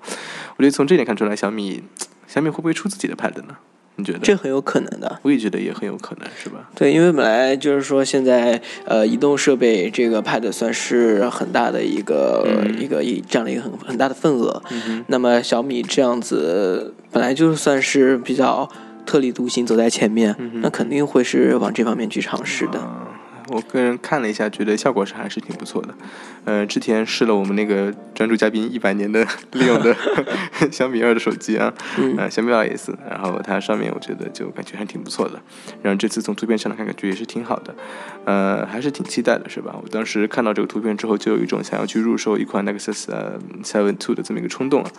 [0.56, 1.84] 我觉得从这点看出来，小米
[2.27, 3.58] 小米会不会出自己的 Pad 呢？
[3.95, 4.19] 你觉得？
[4.19, 5.19] 这很有可能的。
[5.21, 6.69] 我也觉得也很有可能，是吧？
[6.75, 14.62] 对，因为本来就是说，现在呃，移动设备这个 Pad 算是很大的一个、嗯一个一占了一个很很大的份额。
[15.08, 18.67] 那么小米这样子本来就算是比较
[19.06, 22.79] 特立独行，走在前面，那肯定会是往这方面去尝试的。
[22.82, 23.08] 嗯，
[23.49, 25.93] 我个人看了一下，觉得效果是还是挺不错的。
[26.45, 29.95] 呃，之前试了我们那个专注嘉宾一百年的 利用的
[30.71, 35.41] 小米二的手机啊，嗯呃，小米二 S，然后它上面我觉得就感觉还挺不错的。
[35.82, 37.73] 然后这次从图片上来看，感觉也是挺好的，
[38.25, 39.75] 呃，还是挺期待的，是吧？
[39.82, 44.91] 我当时看到这个图片之后，就有一种想要去入手一款 Nexus 呃 Seven Two 的这么一个冲动了。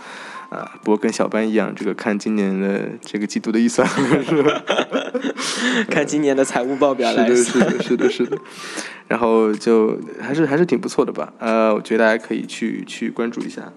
[0.55, 3.87] 啊，不过跟小班一样，这个看今年的这个季度的预算
[4.25, 4.63] 是吧？
[5.91, 8.39] 看今年的财务报表来是的，是，的，是的，是的。
[9.09, 11.33] 然后就还是还是挺不错的吧。
[11.39, 13.73] 呃，我觉得大家可以去去关注一下。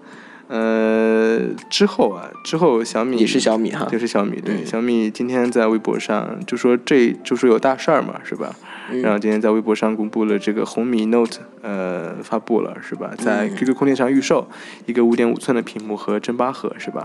[0.48, 8.54] 呃，之后啊，之后小米也是小米哈就是小米对、嗯小米今天在微博上就说这就是有大事儿嘛，是吧？
[8.90, 13.10] 嗯然后今天在微博上公布了这个红米 Note，呃，发布了是吧？
[13.18, 14.48] 在嗯 QQ 空间上预售
[14.86, 17.04] 一个五点五寸的屏幕和真八核是吧？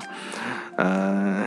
[0.78, 1.44] 呃，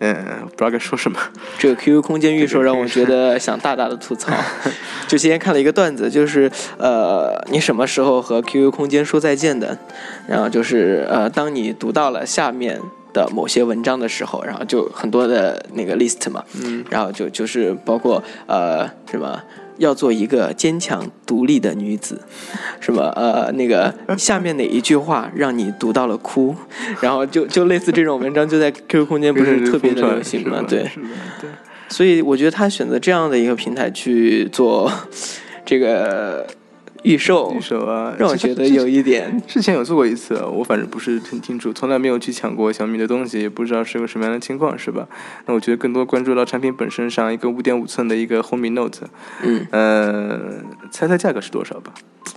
[0.00, 1.18] 嗯，不知道该说什么。
[1.58, 4.32] 这个 QQ 空间预售让我觉得想大大的吐槽。
[5.06, 9.78] 就今天看了一个段子，就是呃，你什么时候和 QQ 空间说再见的？
[10.26, 12.80] 然后就是呃，当你读到了下面
[13.12, 19.40] 的某些文章的时候，然后就很多的那个 list 嘛，嗯，然后就就是包括呃什么。
[19.78, 22.20] 要做一个坚强独立的女子，
[22.78, 26.54] 什么呃那个下面哪一句话让你读到了哭，
[27.00, 30.62] 然后就 就类似这种文章就在 QQ 空间不是特别的流行嘛？
[30.68, 30.82] 对，
[31.40, 31.50] 对。
[31.88, 34.92] 所以我觉得他选择这样的一个平台去做
[35.64, 36.46] 这个。
[37.02, 39.40] 预售，预售啊，让我觉得有一点。
[39.46, 45.08] 之前有做过一次，我反正不是很清楚，从来没有去抢过小米的东西，也不知道是个什么样的情况，是吧？
[45.46, 49.06] 那我觉得更多关注到产品本身上，一个五点五寸的一个红米 Note，
[49.42, 51.92] 嗯，呃，猜猜价格是多少吧？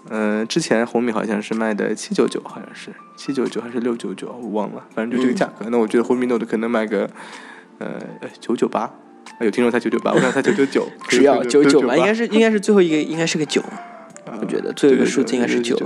[0.10, 5.68] 嗯，之前红米好像是卖的七九九，好像是七九九还是六九九，我忘了，反正就这个价格。
[5.70, 7.10] 那我觉得红米 Note 可能卖个
[7.78, 8.00] 呃
[8.40, 8.92] 九九八，
[9.42, 13.62] 有听众猜九九八，我想猜九九九， 只要 九九吧，应该是应该是最后一个，应该是个九。
[14.42, 15.78] 我觉得最后一个数字应该是九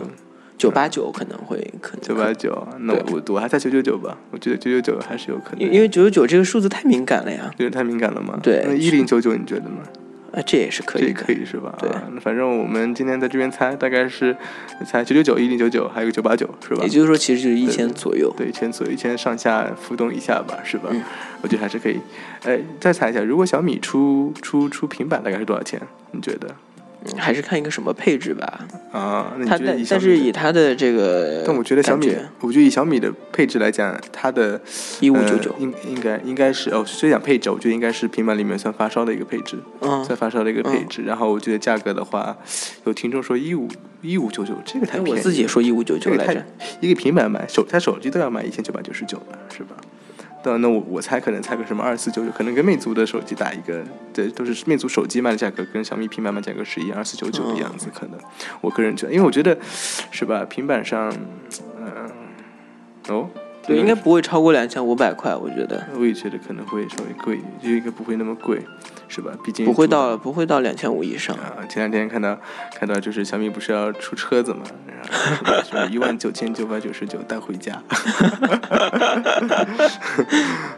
[0.57, 2.67] 九八九，可能会可能九八九。
[2.79, 5.71] 那我我还在九九九吧，我觉得九九九还是有可能。
[5.71, 8.39] 因为九九九这个数字太敏感了呀，对，太敏感了嘛。
[8.43, 9.77] 对，那一零九九你觉得呢？
[10.31, 11.75] 啊，这也是可以，可以是吧？
[11.79, 11.89] 对，
[12.21, 14.35] 反正我们今天在这边猜，大概是
[14.85, 16.83] 猜九九九、一零九九，还有个九八九，是吧？
[16.83, 20.91] 也就是说，其实就是一千左右，对，一千左右，一千上下浮动一下吧，是吧？
[21.41, 21.99] 我觉得还是可以。
[22.43, 25.81] 哎，再猜一下，如果小米出出出平板，大概是多少钱？
[26.11, 26.47] 你觉得？
[27.17, 28.67] 还是看一个什么配置吧。
[28.91, 34.59] 啊，那它但但是以它的这个，但我觉得小米，我觉得以小米的配置来讲，它的
[34.99, 41.03] 一五九九应应该应该是哦，虽讲配置，我觉得应该是平板里面算发烧的一个配置，嗯，算发烧的一个配置。
[41.03, 42.35] 然后我觉得价格的话，
[42.85, 43.67] 有听众说一五
[44.01, 46.43] 一五九九，这个太便宜，我自己也说一五九九来着。
[46.81, 49.75] 一个平板买手，他手机都要买一千九百九十九了，是吧？
[50.43, 58.19] 那那我我猜可能猜个什么二四九九，可能跟魅族的手机打一个，对，都是魅族手机卖的价格跟小米平板卖价格是一样二四九九的样子，可能
[58.61, 59.57] 我个人觉得，因为我觉得
[60.11, 61.13] 是吧，平板上，
[61.77, 62.11] 嗯，
[63.09, 63.29] 哦。
[63.69, 65.85] 对，应该不会超过两千五百块，我觉得。
[65.95, 68.59] 我也觉得可能会稍微贵，就应该不会那么贵，
[69.07, 69.31] 是吧？
[69.43, 71.35] 毕竟不会到不会到两千五以上。
[71.35, 72.35] 啊，前两天看到
[72.75, 74.63] 看到就是小米不是要出车子嘛，
[75.71, 77.81] 然后 一万九千九百九十九带回家。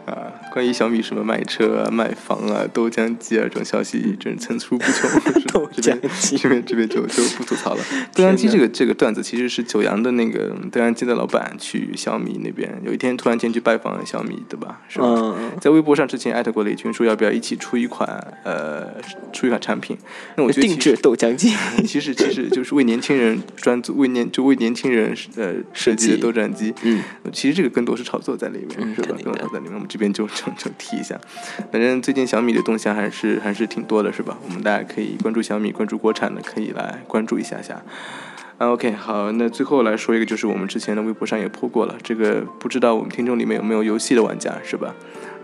[0.04, 5.08] 啊，关于小米什么卖车啊、卖房啊、豆浆机啊这种消息，真是层出不穷。
[5.52, 7.82] 豆浆机这边这边就就不吐槽了。
[8.14, 12.81] 豆浆机这个这个段子其实是九阳的那个豆浆机的老板去小米那边。
[12.82, 14.80] 有一天突然间去拜访小米，对吧？
[14.88, 15.34] 是吧？
[15.60, 18.08] 在微博上之前艾特过雷军，说要不要一起出一款
[18.44, 18.86] 呃
[19.32, 19.96] 出一款产品？
[20.36, 21.54] 那我觉得定制豆浆机，
[21.86, 26.74] 其实其实就是为年轻人专做，为年就为年轻人呃设计的豆浆机。
[26.82, 29.16] 嗯，其实这个更多是炒作在里面，是吧？
[29.22, 31.18] 更多在里面，我们这边就就就提一下。
[31.70, 34.36] 反正最近小米的动向还是还是挺多的，是吧？
[34.44, 37.82] 我们大家可以关注小米，关注国产的，可以来关注一下下。
[38.70, 44.94] OK，好，那最后来说一个，就是我们之前的微博上也破过了，这个不知道我们听众里面有没有游戏的玩家，是吧？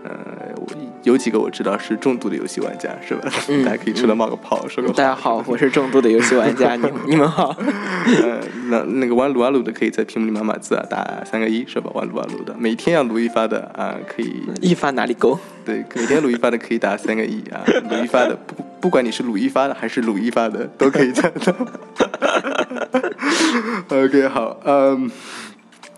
[0.01, 0.09] 呃，
[0.55, 0.67] 我
[1.03, 3.29] 有几个我知道是重度的游戏玩家，是吧？
[3.65, 4.89] 大家可以出来冒个泡，说个。
[4.93, 7.49] 大家好，我是重度的游戏玩家， 你你们好。
[8.23, 11.91] 呃，那那个玩撸啊撸的可以在屏幕里码码字啊，打三个一，是吧？
[11.93, 14.41] 玩撸啊撸的，每天要撸一发的啊，可以。
[14.61, 15.37] 一发哪里够？
[15.65, 21.29] 对，每天撸一发的可以打三个一啊，撸一发的不不管你是撸一发的还是撸一发的都可以在。
[23.89, 25.09] OK，好，嗯，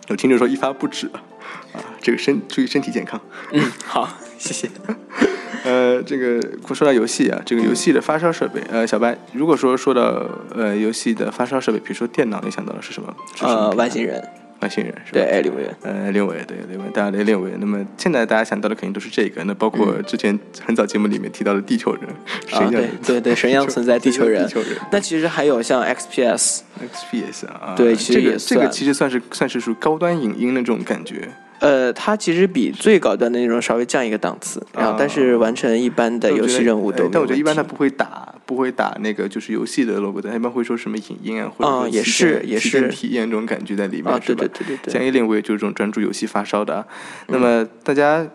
[0.08, 1.24] 有听众说一发不止啊。
[1.74, 3.20] 啊，这个身注意身体健康。
[3.52, 4.70] 嗯，好，谢谢。
[5.64, 6.42] 呃，这个
[6.74, 13.16] 说到游戏啊，这个游戏的发烧设备，呃，小白，如果说说到呃游戏的发烧设备，比如说电脑，你想到的是什么？
[13.42, 14.22] 呃，外星人。
[14.62, 15.20] 外星人是吧？
[15.22, 17.52] 对，六维，呃，六维，对，六维，大家雷利维。
[17.60, 22.04] 那么现在大家想到的肯定都是这个，那包括之前很早节目里面提到的地球人，
[22.52, 24.44] 啊，对，对，对， 神样存在地球人。
[24.46, 24.70] 地球人。
[24.92, 31.30] 那其实还有像 XPS，XPS 啊，对，其实也这个其实算是算是属于高端影音那种感觉。
[31.62, 37.08] 呃，它其实比最高端的那种稍微降一个档次，然后但是完成一般的游戏任务都。
[37.08, 44.36] 但我觉得一般它不会打，不会打那个就是游戏的 logo，它一般会说什么影音啊，或者说也是也是体验这种感觉在里面，是吧？
[44.36, 44.94] 对对对对对。
[44.94, 46.86] 像 A 链我也就是这种专注游戏发烧的，
[47.28, 48.28] 那么大家。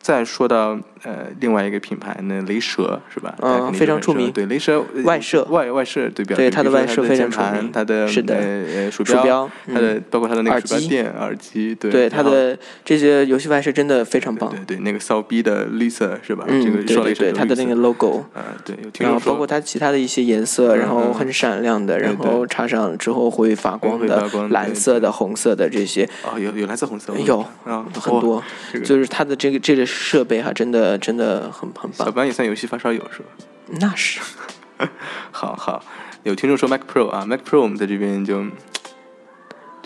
[0.00, 3.34] 再说到呃另外一个品牌，那雷蛇是吧？
[3.42, 4.32] 嗯，非常出名。
[4.32, 7.70] 对，雷蛇外设外外设对标，对它的外设非常出名。
[7.70, 14.50] 它的是的，呃鼠标，它的包括它的那个鼠标垫、耳机，对，对它的这些游戏外设真的非常棒。
[14.50, 16.44] 对对，那个骚逼的绿色是吧？
[16.48, 26.08] 嗯，这个对对，它的那个 logo，嗯，对，然后包括它其他的一些颜色，然后很闪亮的，然后插上之后会发光的蓝色的、红色的这些。
[26.24, 27.44] 哦，有有蓝色、红色，有
[27.94, 28.42] 很多，
[28.82, 30.70] 就是它的这个这个设备哈，真。
[30.70, 32.06] 真的真的很很棒。
[32.06, 33.28] 小班也算游戏发烧友是吧？
[33.80, 34.20] 那是。
[35.32, 35.84] 好好，
[36.22, 38.44] 有听众说 Mac Pro 啊，Mac Pro 我们在这边就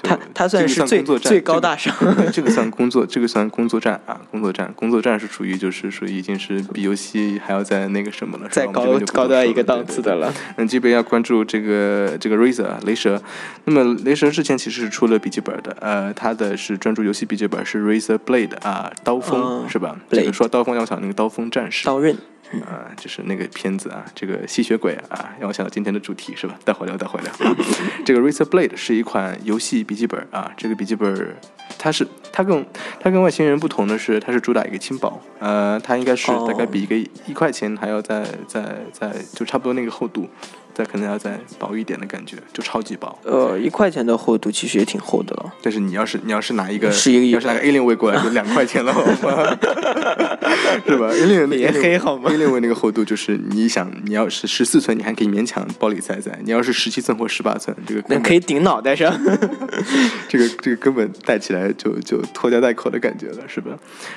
[0.03, 1.95] 他他算是最最高大上，
[2.33, 10.33] 这个算工作，这个算工作站啊，工作站，工作站是属于就是属于已经是比游戏还要在那个什么了，再高高端一个档次的了。
[10.57, 13.23] 嗯，这边要关注这个这个 Razer 雷蛇，
[13.65, 19.97] 那么雷蛇之前其实是出了笔记本的，呃，它的是专注游戏笔记本，是 Razer Blade 啊，刀锋是吧？
[20.11, 22.17] 这个说刀锋要想那个刀锋战士，刀刃。
[22.63, 26.55] 啊，就是那个片子啊，这个吸血鬼啊，让我想到今天的主题是吧？
[26.65, 27.33] 待会聊，待会聊。
[28.05, 31.37] 这个 Razer Blade 是一款游戏笔记本啊，这个笔记本
[31.79, 32.65] 它是它跟
[33.01, 40.29] 它跟外星人不同的是，它是主打一个轻薄，呃，它应该是大概比一个一块钱还要再再再就差不多那个厚度。
[40.75, 43.17] 再可能要再薄一点的感觉，就超级薄。
[43.23, 45.53] 呃，一块钱的厚度其实也挺厚的了。
[45.63, 49.15] 但是你要是你要是拿一个，是一个，要是拿个 A 零位过来，就两块钱了，好吗？
[50.85, 59.17] 是吧？A 零也黑好吗？A 零位那个厚度就是你想，你要是十四寸，你还可以勉强包里塞塞；你要是十七寸或十八寸，这个那可以顶脑袋上。
[60.29, 63.71] 这个这个根本戴起来就就拖家带口的感觉了，是吧？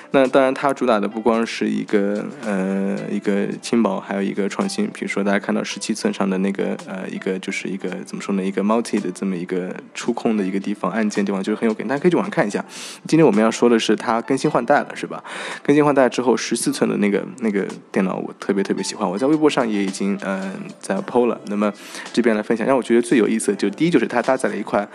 [0.10, 4.88] 那当然，它主打的不光是一个呃一个轻薄，还有一个创新。
[4.88, 6.47] 比如说，大家看到十七寸上的那。
[6.48, 8.42] 那个呃，一个就是一个怎么说呢？
[8.42, 12.64] 一个 multi 的这么一个触控的一个地方，按键地方就是很有感，大家可以去网上看一下。
[13.06, 15.22] 今天我们要说的是它更新换代了，是吧？
[15.62, 21.38] 更新换代之后，十四寸的那个那个电脑我特别特别喜欢，我在微博上也已经嗯在 PO 了。
[21.48, 21.74] 那么
[22.14, 24.88] 这边来分享，让我觉得最有意思的就第一就是它搭载了一块。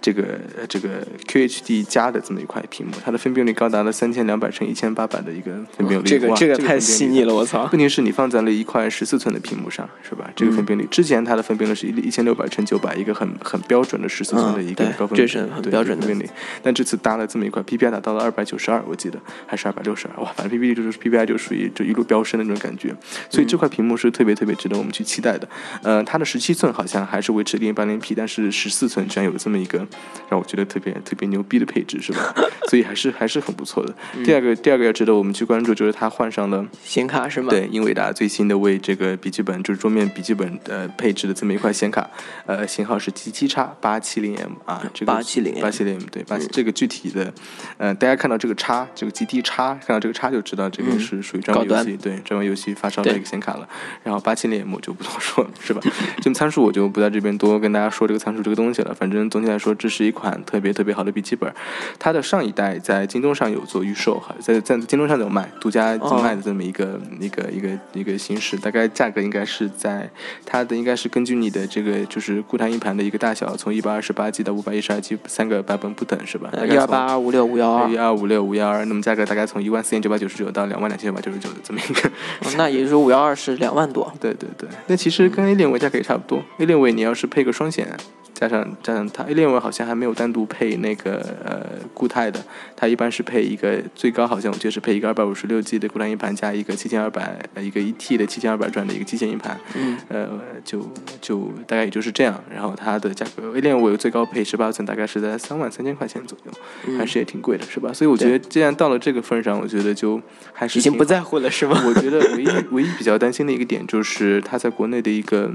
[0.00, 7.68] 这个这个 QHD 加的这么一块屏幕，它的分辨率高达了三千两百乘一千八百的一个分辨率，这个这个太细腻了，我操！
[7.72, 10.30] 问题是你放在了一块十四寸的屏幕上，是吧？
[10.34, 16.30] 这个分辨率之前它的分辨率是一一千六百乘九百，一个很很标准的十四寸的一个高分，这是很标准的分辨率。
[16.62, 22.94] 但这次搭了这么一块 PPI 达到了二百九十二，我记得还是二百六十二，哇，反正 PPI 就是 PPI 就属于就一路飙升的那种感觉。
[23.28, 25.48] 所以这块屏幕是特别特别值得我们去期待的。
[25.82, 29.86] 呃，它的十七寸好像还是维持零八零 P，但是十四寸居然有这么一个
[30.30, 30.60] 让我觉得。
[30.70, 32.32] 特别特别牛逼的配置是吧？
[32.68, 33.92] 所以还是还是很不错的。
[34.24, 37.48] 第二个第二个要值得我们去关注，就是它换上了显卡是吗？
[37.50, 42.08] 对，英伟达最新的为这个笔记本就是桌面笔记本呃配置的这么一块显卡，
[42.46, 47.32] 呃型号是 G 七叉八七零 M 啊，这个八七零八七零 M 对，八这个具体的
[47.78, 53.68] 呃大家看到这个叉这个 G T 叉，看到这个叉就知道这个是属于专门游戏对专门游戏发烧的一个显卡了。
[54.04, 55.80] 然后八七零 M 就不多说了是吧？
[56.20, 58.94] 这么参数我就不在这边多跟大家说这个参数这个东西了。
[58.94, 60.60] 反正总体来说，这是一款特。
[60.60, 61.50] 别特别好的笔记本，
[61.98, 70.06] 它的上一代在京东上有做预售，哈，在在京东上有卖，独家卖的这么一个一个一个一个形式，大概价格应该是在
[70.44, 76.50] 它的应该是根据你的这个就是固态硬盘的一个大小，从一百二十八 G 到五百一十二 G 三个版本不等，是吧？
[76.68, 82.10] 一二八二五六五幺二，一二五六五幺二，那么价格大概从一万四千九百九十九到两万两千九百九十九的这么一个，
[82.58, 87.88] 那也就是说五幺二是两万多，对对对，那其实跟 A 六位价格也差不多，A 六位你要是配个双显。
[88.34, 92.42] 加上加上它 A 六位好像还没有单独配那个呃固态的，
[92.76, 100.28] 它一般是配一个最高好像我记得是配一个二百五十六 G 的固态硬盘加一个七千二百呃一个一 T 的七千二百转的一个机械硬盘，嗯，呃
[100.64, 100.88] 就
[101.20, 102.42] 就大概也就是这样。
[102.52, 107.92] 然后它的价格 A 六位最高配十八寸大概是在三万三千块钱左右，还是也挺贵的，是吧？
[107.92, 110.20] 所以我觉得既然到了这个份上，我觉得就
[110.52, 111.80] 还是已经不在乎了，是吗？
[111.86, 115.52] 我觉得唯一唯一比较担心的一个点就是它在国内的一个。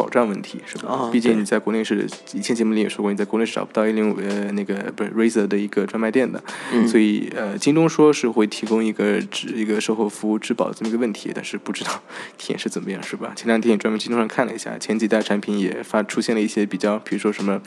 [0.00, 1.10] 保障问题是吧？
[1.12, 6.42] 毕竟你在国内是以前节目里也说过，你在国内是找不到一零五呃那个不是 Razer 的一个专卖店的，
[6.88, 12.02] 所以呃京东说是会提供一个质一个售后服务质保这么一个问题，但是不知道
[12.38, 13.34] 体验是怎么样是吧？
[13.36, 17.60] 前两天也专门京东上看了一下，前几代产品也发出现了一些比较，比如说什么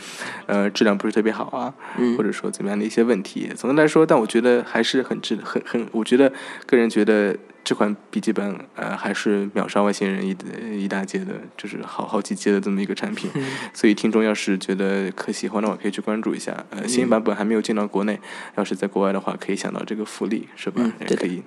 [0.47, 1.71] 呃质量不是特别好啊，
[2.17, 3.51] 或者说怎么样的一些问题。
[3.55, 6.33] 总的来说，但我觉得还是很质很很，我觉得
[6.65, 7.37] 个人觉得。
[7.63, 10.35] 这款笔记本，呃，还是秒杀外星人一
[10.83, 13.31] 一大截的，就是好好几阶的这么一个产品。
[13.73, 16.65] 所以听众要是觉得可喜欢的话，可以去关注一下。
[16.71, 18.19] 呃，新版本还没有进到国内，
[18.55, 20.83] 要是在国外的话，可以想到这个福利，是吧？
[21.09, 21.43] 也可以。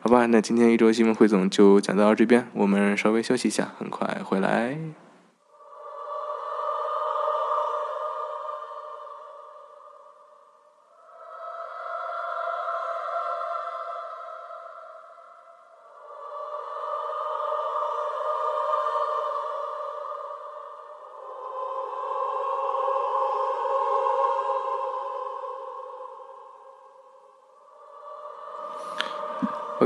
[0.00, 4.78] 好吧，那今天一周新闻汇总就讲到这边，我们稍微休息一下，很快回来。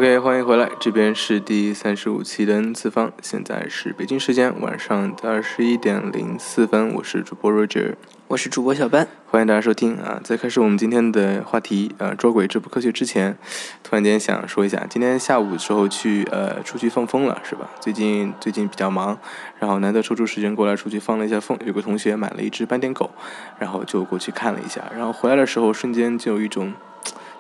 [0.05, 7.95] OK，欢迎回来，这边是第三十五期的 N 次方，现在是北京时间晚上的二十一点零四分，我是主播 Roger，
[8.29, 9.09] 我是主播小班。
[9.31, 10.21] 欢迎大家收听啊！
[10.23, 13.39] 在开始我们今天的话题，呃，捉鬼这不科学之前，
[13.83, 17.71] 突然间想说一下，今天下午的时候去呃出去放风了，是吧？
[17.81, 19.19] 最近最近比较忙，
[19.59, 21.59] 然后难得抽出时间过来出去放了一下风。
[21.65, 23.11] 有个同学买了一只斑点狗，
[23.59, 26.75] 然后就过去看了一下，然后回来的时候瞬间就有一种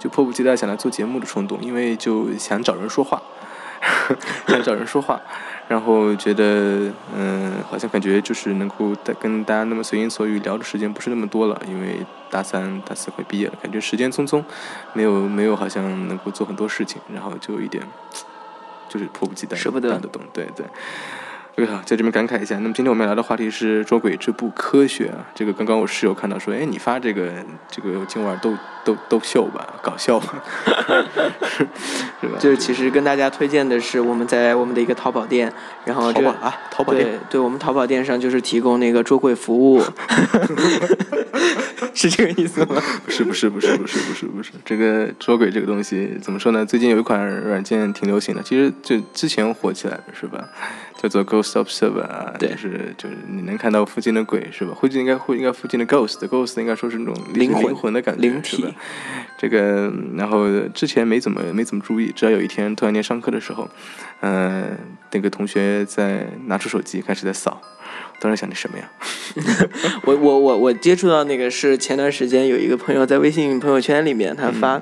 [0.04, 3.22] 就迫不及待想来做节目的冲动，因为就想找人说话，
[4.46, 5.18] 想找人说话。
[5.66, 14.44] 然后觉得，嗯，好像感觉就是能够跟大家那么随心所欲聊的时间不是那么多了，因为大三、大四快毕业了，感觉时间匆匆，
[14.92, 17.82] 没有没有好像能够做很多事情，然后就有一点，
[18.90, 19.98] 就是迫不及待，舍不得
[20.34, 20.66] 对对。
[21.56, 22.56] 对啊，在这边感慨一下。
[22.58, 25.24] 那么今天我们要聊的话题是捉鬼这不科学啊。
[25.34, 27.30] 这个刚刚我室友看到说，哎，你发这个
[27.70, 28.52] 这个今晚逗
[28.84, 30.42] 逗逗秀吧，搞笑吧，
[31.46, 31.64] 是
[32.26, 32.38] 吧？
[32.40, 35.52] 就其实跟大家推荐的是我们在我们的一个淘宝店，
[35.84, 39.80] 然后这个啊，淘宝店，对，对我们淘宝店上就是提供那个捉鬼服务，
[41.94, 42.82] 是这个意思吗？
[43.06, 46.66] 不是不是不是不是不是不是，这个捉鬼这个东西怎么说呢？
[46.66, 50.48] 最近有一款软件挺流行的，其实就之前火起来的是吧？
[51.04, 54.74] 叫做 Ghost Observer 啊，就是就是你能看到附近的鬼是吧？
[54.80, 58.64] 附近应该会应该附近的 Ghost，Ghost 应该说是那种灵魂灵魂的感觉，灵体。
[59.36, 63.68] 这个然后之前没怎么没怎么注意，直到有一天突然间上课的时候，
[64.20, 64.78] 嗯，
[65.12, 67.60] 那个同学在拿出手机开始在扫，
[68.18, 68.90] 当时想的什么呀？
[70.06, 74.80] 我我我我接触到那个是前段时间有一个朋友在微信朋友圈里面他发。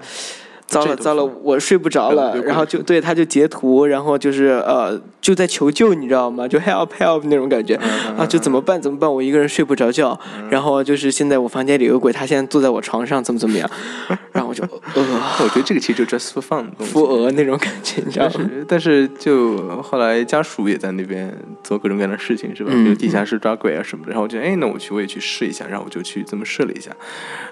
[0.73, 6.49] 糟了糟了，我睡不着了，然后就对他就截图，然后就是呃就在求救，你知道吗？
[6.49, 7.75] 就 help help 那种感觉
[8.16, 9.12] 啊，就怎么办怎么办？
[9.12, 10.18] 我一个人睡不着觉，
[10.51, 13.70] 然后就是现在我房间里有个鬼，他现在坐在我床上，怎么怎么样？
[14.33, 14.64] 然后我就
[14.95, 15.03] 呃，
[15.45, 18.51] 我觉得这个其实就 just for fun，扶额那种感觉，你知道吗？
[18.66, 22.73] 但是就后来家属也在那边做各种各样的事情，是吧？
[22.73, 24.11] 比如地下室抓鬼啊什么的。
[24.11, 26.91] 然后我就哎，那我去我也去试一下，然后我就去这么试了一下，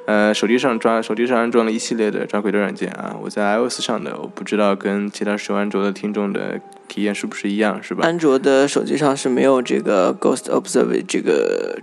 [0.06, 3.09] 呃，手机上抓手机上安装了一系列的抓鬼的软件啊。
[3.22, 8.04] 我在 iOS 上的，我不知道跟其他使用安卓的听众的体验是不是一样，是吧？
[8.04, 11.80] 安卓的手机上是没有这个 Ghost Observer 这个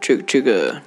[0.00, 0.82] 这这个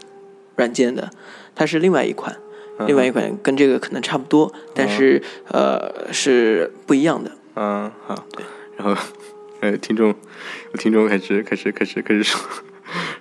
[0.56, 1.10] 软件的，
[1.56, 2.38] 它是另外一款，
[2.86, 7.32] 另外一款跟这个可能差不多，但是呃是不一样的。
[7.56, 8.16] 嗯，好。
[8.36, 8.46] 对。
[8.78, 9.00] 然后
[9.60, 12.40] 呃，听众有听众开始开始开始开始说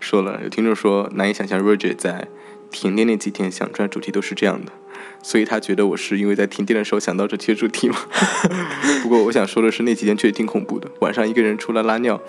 [0.01, 2.29] 说了，有听众说难以想象 Roger 在
[2.71, 4.73] 停电那几天想出来主题都是这样的。
[5.23, 7.97] 所以他觉得我是因为在停电的时候想到这贴主题吗？
[9.03, 10.89] 不过我想说的是，那几天确实挺恐怖的。
[11.01, 12.21] 晚上一个人出来拉尿、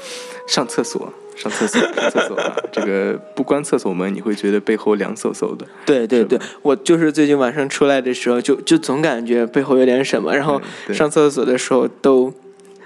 [0.47, 5.65] 上厕所、上厕所、 上厕所啊，这个不关厕所门，你会觉得背后凉飕飕的。
[5.85, 10.61] 对对对，我就是最近晚上出来的时候，就就总感觉背后有点什么，然后
[10.93, 12.33] 上厕所的时候都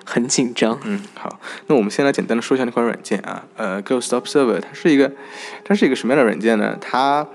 [0.03, 0.79] 很紧张。
[0.83, 5.11] 嗯，好，那我们先来简单的说一下那款软件啊，呃，Ghost Observer，它是一个，
[5.63, 6.77] 它是一个什么样的软件呢？
[6.79, 7.27] 它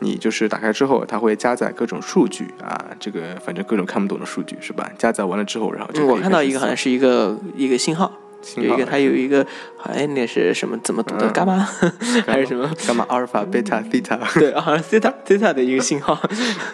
[0.00, 4.90] 你就是打开之后，它会加载各种数据啊，这个反正各种看不懂的数据是吧？
[4.98, 8.12] 加载完了之后，然后就我看到一个好像是一个一个信号，
[8.56, 9.46] 有一个它有一个，
[9.82, 10.78] 哎，那是什么？
[10.84, 11.30] 怎么读的？
[11.30, 11.56] 伽马
[12.26, 12.70] 还是什么？
[12.76, 14.18] 伽马、阿尔法、贝塔、西塔？
[14.34, 16.20] 对，好像西塔、西塔的一个信号。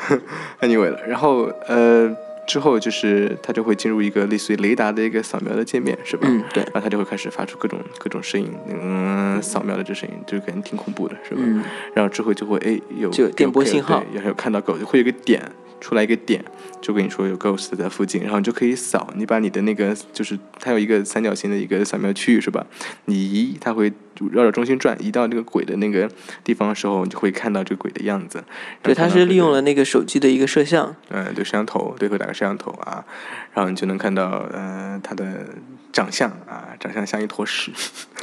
[0.60, 2.14] Anyway 了，然后呃。
[2.46, 6.26] 之后就是它就会进入一个类似于雷达的一个扫描的界面，是吧？
[6.28, 6.62] 嗯，对。
[6.64, 11.40] 然后它就会开始发出各种各种声音，嗯，扫描的这声音就感觉挺恐怖的，是吧？
[11.44, 11.62] 嗯。
[11.94, 15.40] 然后之后就会哎有就电波信号，然后看到狗就会有个点。
[15.82, 16.42] 出来一个点，
[16.80, 22.64] 就跟你说有 ghost 在附近，然后你就可以扫，你把你的那个就是它有一个三角形的一个扫描区域是吧？
[23.06, 23.92] 你移，它会
[24.30, 26.08] 绕着中心转，移到那个鬼的那个
[26.44, 28.44] 地方的时候，你就会看到这个鬼的样子。
[28.80, 33.04] 对，它是利用了那个手机的一个摄像，嗯，对，摄像头，对，会打个摄像头啊，
[33.52, 35.46] 然后你就能看到，呃，它的
[35.92, 37.72] 长相啊，长相像一坨屎，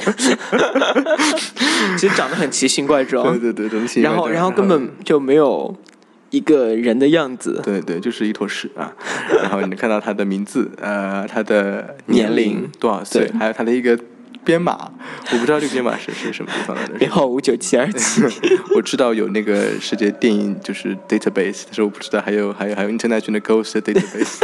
[1.98, 5.76] 其实长得很奇形怪状， 对对对，然后然后根本就没有。
[6.30, 8.92] 一个人的样子，对对，就是一坨屎啊！
[9.42, 13.98] 然后你能看到他的名字，呃，他的年龄多少岁，还有他的一个
[14.44, 14.90] 编码，
[15.32, 16.98] 我不知道这个编码是是什么地方的。
[16.98, 18.22] 编号 五九七二七。
[18.76, 24.40] 我知道有那个世界电影就是 database，但是我不知道还有还有还有 international ghost database。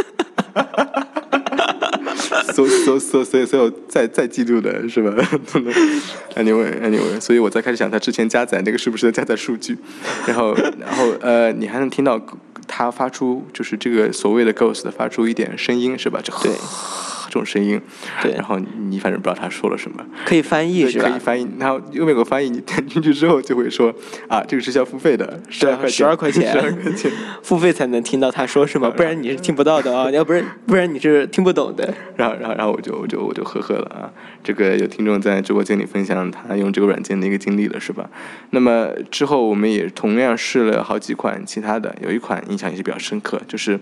[2.53, 5.11] 所所所所所有在在记录的是吧？
[6.35, 9.77] Anyway Anyway，所以我在开始想，他之前加载那个是不是在加载数据？
[10.25, 12.19] 然后然后呃，你还能听到
[12.67, 16.21] 他发出就是这个所谓的 ghost 发出一点声音是吧？
[16.23, 16.51] 就对
[17.27, 17.79] 这种声音，
[18.21, 21.09] 对然后你反正不知道他说了什么，可以翻译，是吧？
[21.09, 23.93] 可以翻译，然后右面有个翻译，你点进去之后就会说
[24.27, 27.11] 啊，这个是需要付费的，十二块钱，12块钱十二块钱。
[27.43, 31.93] 付费才能听到他说什么， 不然你是听不到的啊，要不然不然你是听不懂的。
[32.15, 34.11] 然后，然后，然后我就我就我就呵呵了啊！
[34.43, 38.09] 这个有听众在直播间里分享他用这个软件的一个经历了，是吧？
[38.51, 43.79] 那么之后我们也同样试了好几款其他的，有一款印象也是比较深刻，就是，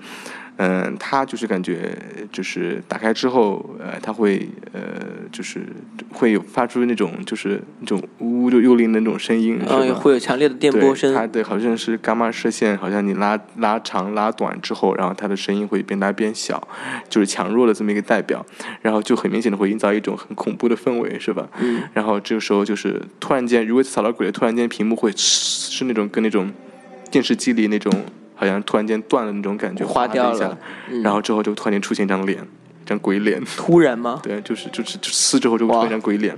[0.57, 1.97] 嗯、它就是感觉
[2.31, 4.81] 就是打开之后，呃，它会呃，
[5.31, 5.65] 就是
[6.11, 9.59] 会有发出那种就是那种呜就幽灵的那种声音？
[9.67, 11.31] 嗯，会有强烈的电波对，它声。
[11.31, 16.65] 的好像是伽马射线，好像你拉拉长拉短之后，然后它的声音会变大变小，
[17.09, 18.45] 就是强弱的这么一个代表，
[18.81, 21.47] 然后就很明显的会营造一种很恐怖的氛围，是吧？
[21.59, 21.83] 嗯。
[21.93, 26.51] 然后这个时候就是突然间，如果扫到鬼，突然间屏幕会是那种跟那种
[27.11, 27.91] 电视机里那种
[28.35, 30.57] 好像突然间断了那种感觉，划掉了，
[30.91, 34.19] 嗯然后之后就突然间出现一张脸，一张鬼脸，突然吗？
[34.23, 36.37] 对，就是就是就撕之后就会出现一张鬼脸，啊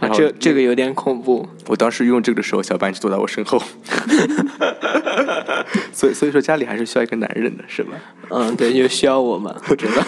[0.00, 1.48] 然，后这这个有点恐怖。
[1.66, 3.58] 我当时用这个的时候，小白就坐在我身后，
[5.92, 7.92] 所以所以说家里还是需要一个男人的，是吧？
[8.30, 10.02] 嗯，对，就需要我嘛，我知道。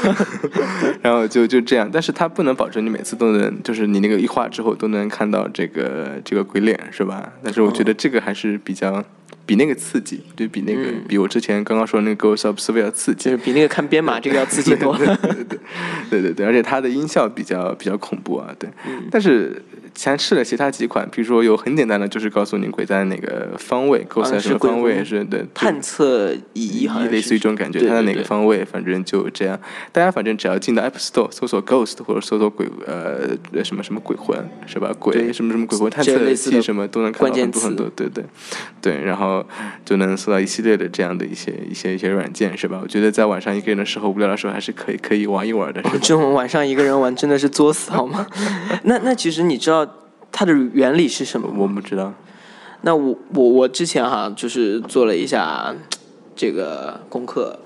[1.03, 7.33] 然后就就这样，但是它不能保证你每次都能，就是你那个一画之后都能看到这个这个鬼脸，是吧？
[7.43, 9.03] 但是我觉得这个还是比较。
[9.51, 15.19] 比那个刺激，就比那个、嗯比我之前刚刚说的那个 Ghost of 要刺激就，是比那个看编码这个要刺激多了。
[16.09, 18.71] 对对对，而且它的音效比较比较恐怖啊，对。
[18.87, 19.61] 嗯但是
[19.95, 29.59] 前试了其他几款，比如说有很简单的，就是告诉你鬼在哪个方位，Ghost 在什么方位，魂是对探测仪好像类似于这种感觉，它在哪个方位，反正就这样。
[29.93, 34.93] 大家反正只要进到 App Store 搜索 Ghost 或者搜索鬼呃呃什么什么鬼魂是吧？
[34.99, 38.25] 鬼什么什么鬼魂探测器什么都能看到很多很多，对对
[38.81, 39.45] 对，然后
[39.85, 42.79] 就能搜到一系列的这样的一些一些一些软件是吧？
[42.83, 45.83] 我觉得在晚上一个人的时候无聊的时候还是可以可以玩一玩的？
[46.01, 48.27] 这种晚上一个人玩真的是作死好吗？
[48.85, 49.85] 那那其实你知道
[50.41, 51.53] 它的原理是什么？
[51.55, 52.15] 我不知道，
[52.81, 55.75] 那我我我之前哈就是做了一下
[56.35, 57.59] 这个功课，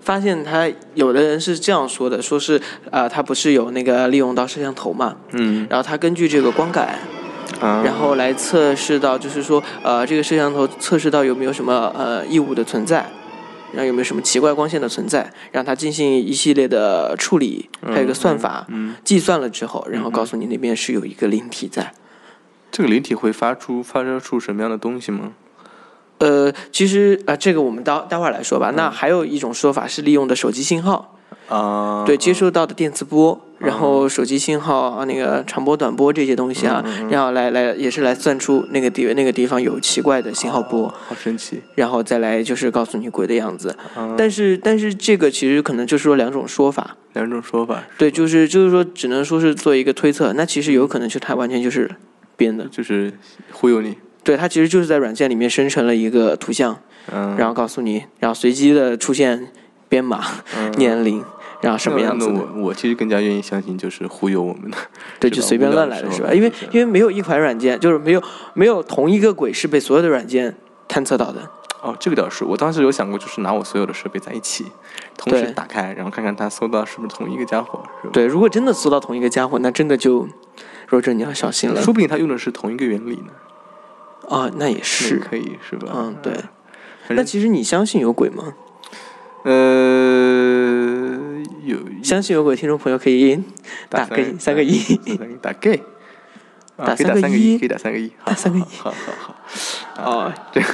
[0.00, 2.62] 发现他有的人是这样说的，说是
[2.92, 7.00] 呃他不是有那个利用到摄像头嘛，嗯然后他根据这个光感，
[7.60, 13.10] 啊，然后来测试到就是说呃这个摄像头测试到有没有什么呃异物的存在。
[13.72, 21.92] 然后有没有什么奇怪光线的存在，让它进行一系列的处理，还有一个算法，嗯，计算了之后，然后告诉你那边是有一个灵体在。
[22.70, 25.32] 这个灵体会发出发射出什么样的东西吗？
[26.18, 28.70] 呃，其实啊、呃这个我们待待会儿来说吧。
[28.76, 31.16] 那还有一种说法是利用的手机信号，
[31.48, 43.74] 啊，对，接收到的电磁波，然后手机信号啊，那个长波、短波这些东西啊，然后来来也是来算出那个地那个地方有奇怪的信号波，好神奇，然后再来就是告诉你鬼的样子。
[43.94, 51.90] 啊但是但是这个其实可能就是说两种说法，两种说法，对，就是就是说只能说是做一个推测，那其实有可能就它完全就是
[52.40, 53.12] 编的，就是
[53.52, 56.78] 忽悠你，对，它其实就是在软件里面生成了一个图像。
[57.12, 59.48] 嗯，然后告诉你，然后随机的出现
[59.88, 60.22] 编码、
[60.56, 61.22] 嗯年龄，
[61.60, 64.76] 然后什么样子的，我我其实更加愿意相信就是忽悠我们的，
[65.20, 66.32] 对，就随便乱来的是吧？
[66.32, 68.22] 因为因为没有一款软件，就是没有
[68.54, 70.56] 没有同一个鬼是被所有的软件
[70.88, 71.50] 探测到的。
[71.82, 74.66] 哦，这个倒是，我当时有想过，就是拿我所有的设备在一起，
[75.16, 78.10] 同时打开，然后看看它搜到是不是同一个家伙，是吧？
[78.12, 80.28] 对，如果真的搜到同一个家伙，那真的就，
[80.90, 81.80] 若者你要小心了。
[81.80, 83.32] 说不定他用的是同一个原理呢，
[84.28, 85.92] 啊，那也那是，可以是吧？
[85.94, 86.34] 嗯，对。
[87.08, 88.54] 那其实你相信有鬼吗？
[89.44, 89.52] 呃，
[91.64, 91.78] 有。
[92.02, 93.42] 相信有鬼，听众朋友可以
[93.88, 94.62] 打个三个。
[94.62, 94.78] 一，
[95.40, 95.80] 打三个一，
[96.76, 97.58] 打三个三个一。
[97.58, 98.62] 可以打三个一，打三个一。
[98.62, 99.34] 好好
[99.96, 100.66] 好，哦，这个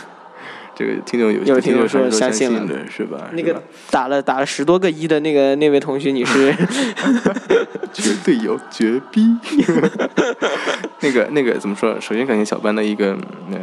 [0.78, 3.30] 这个听众有有听众说相信了是吧？
[3.32, 6.54] 那个打了打了十多个一的那个那位同学，你是
[7.94, 9.22] 绝对有绝逼。
[11.00, 11.98] 那个那个怎么说？
[11.98, 13.16] 首先感谢小班的一个
[13.50, 13.58] 呃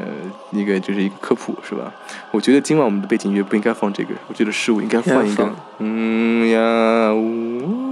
[0.51, 1.93] 一个就是一个科普是吧？
[2.31, 5.47] 我觉得今晚我们的背景音乐不应该放这个，我觉得十五应该放一个
[5.77, 7.82] 嗯呀呜，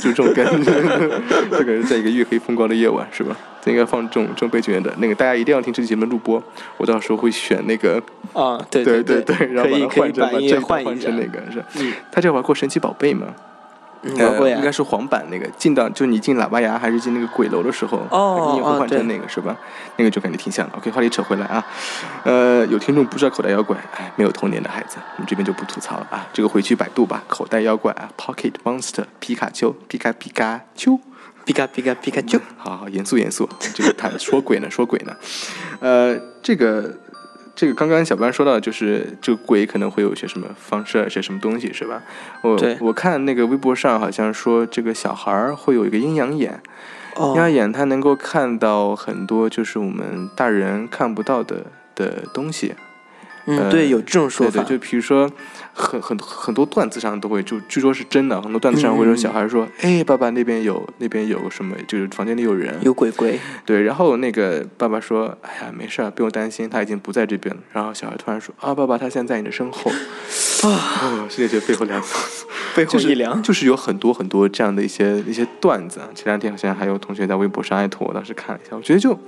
[0.00, 0.72] 就这种感觉。
[1.50, 3.36] 这个是在一个月黑风高的夜晚是吧？
[3.62, 4.92] 这应该放这种这种背景乐的。
[4.98, 6.42] 那个大家一定要听这期节目的录播，
[6.78, 11.62] 我到时候会选那个啊，对对对对，然后把它换成把这换换成，那个是。
[11.78, 13.26] 嗯，他这玩过神奇宝贝吗？
[14.02, 19.56] 嗯玩过呀呃应该是黄版那个，进到就你进喇叭牙还是进那个鬼楼的时候，哦音乐会换成那个是吧？
[19.96, 20.76] 那个就感觉挺像的。
[20.76, 21.64] OK，话题扯回来啊，
[22.24, 30.98] 呃，有听众不知道口袋妖怪，哎，没有童年的孩子，我们这边就不吐槽了啊，这个回去百度吧，口袋妖怪啊，Pocket Monster，皮卡丘，皮卡皮卡丘。
[31.42, 35.16] 皮卡皮卡皮卡丘，好好严肃严肃，这个他说鬼呢说鬼呢，
[35.80, 36.94] 呃，这个
[37.60, 42.02] 这个刚刚小班说到，就是这个鬼可能会有些什么方式，一些什么东西，是吧？
[42.40, 46.58] 我我看那个微博上好像说，这个小孩儿会有一个阴阳眼，
[47.16, 52.74] 哦阴阳眼他能够看到很多就是我们大人看不到的的东西。
[53.44, 54.62] 嗯，呃对，有这种说法。
[54.62, 55.30] 对对，就比如说
[55.72, 69.90] 很很很多段子上都会，就据说是真的，很多段子上会说嗯小孩说，哎，爸爸那边有那边有什么，就是房间里有人，有鬼鬼，对，然后那个爸爸说：“哎呀，没事儿，不用担心，他已经不在这边了。”然后小孩突然说：“啊，爸爸，他现在在你的身后。
[70.62, 70.68] ”啊，
[71.02, 72.02] 哦，世界觉得背后凉，
[72.76, 73.42] 背就是后一凉。
[73.42, 76.08] 就是有很多很多这样的一些一些段子啊。
[76.14, 79.18] 前两天好像还有同学在微博上艾特我，当时看了一下，我觉得就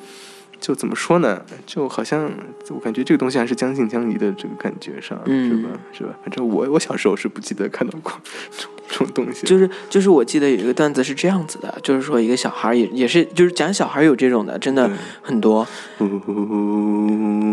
[0.62, 2.30] 就怎么说呢，就好像
[2.70, 5.68] 我感觉这个东西还是将信将疑的这个感觉上，嗯是吧？
[5.92, 6.10] 是吧？
[6.22, 8.12] 反正我我小时候是不记得看到过
[8.56, 14.88] 这种这种东西，就是就是，我记得有一个段子是这样子的，就是说一个小孩也也是，就是讲小孩有这种的，真的
[15.20, 15.66] 很多。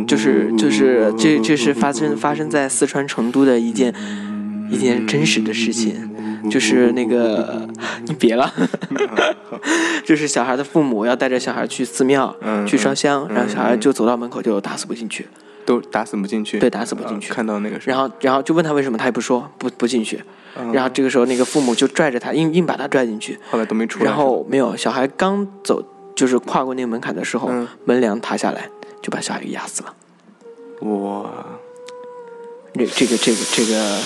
[0.08, 3.94] 就是就是这这是发生发生在四川成都的一件
[4.70, 6.10] 一件真实的事情，
[6.50, 7.68] 就是那个
[8.06, 8.52] 你别了，
[10.06, 15.28] 就是小孩的父母要带着小孩去寺庙嗯去烧香，嗯然后小孩就走到门口就打死不进去，
[15.66, 20.22] 都打死不进去，对打死不进去啊看到那个，然后然后就问他为什么，他也不说，不不进去，
[20.58, 20.72] 嗯。
[20.72, 25.84] 然后这个时候那个父母就拽着他硬硬把他拽进去，后来都没出来，然后没有小孩刚走
[26.16, 28.70] 就是跨过那个门槛的时候，嗯门梁塌下来
[29.02, 29.94] 就把小孩给压死了。
[30.82, 31.30] 哇，
[32.74, 34.00] 这这个这个这个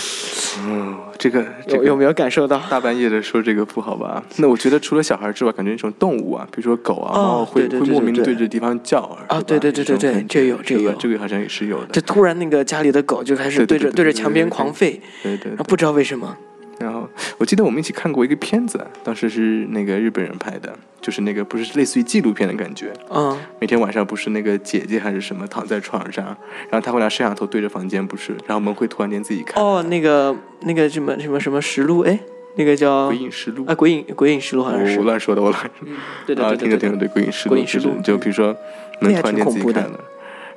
[0.66, 2.62] 嗯，这个这个有有没有感受到？
[2.70, 4.24] 大半夜的说这个不好吧？
[4.38, 9.42] 那我觉得除了小孩之外，感觉那种动物啊，比如说狗啊、哦猫会对对对会莫名的对着地方叫啊。
[9.42, 12.02] 对对对对对这有这是吧有这个好像也是有的就。
[12.02, 16.38] 突然那个家里的狗就开始对着对着墙边对对狂吠，对对不知道为什么。
[16.84, 17.08] 然后
[17.38, 22.92] 我记得我们一起看过一个片子，当时是那个日本人拍的，就是那个不是类似于纪录片的感觉。
[23.10, 26.26] 嗯，每天晚上不是那个姐姐还是什么躺在床上，
[26.70, 29.62] 然后他会拿摄像头对着房间，不是，然后门会突然间自己开。
[29.62, 32.20] 哦，那个那个什么什么什么实录，哎，
[32.56, 35.06] 那个叫鬼影实录啊，鬼影鬼影实录好像是我。
[35.06, 35.92] 乱说的，我乱说的。
[36.28, 38.56] 对对啊，对对对对鬼影实录，鬼影实录就比如说
[39.00, 40.00] 能突然间自己开了，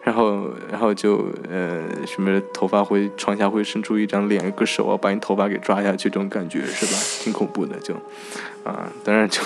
[0.07, 6.93] 然后然后就呃什么头发会床下会伸出一张脸一个手啊，把你头发给抓下去，这种感觉是吧？
[7.25, 7.93] 挺恐怖的，就
[8.63, 9.41] 啊，当然就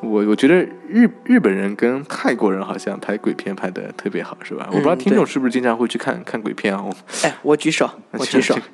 [0.00, 0.54] 我我觉得
[0.88, 4.66] 日日本人跟泰国人好像拍鬼片拍的特别好，是吧？
[4.70, 6.82] 我不知道嗯听众是不是经常会去看看鬼片啊？
[6.82, 8.60] 我哎，我举手， 我举手这。
[8.60, 8.66] 个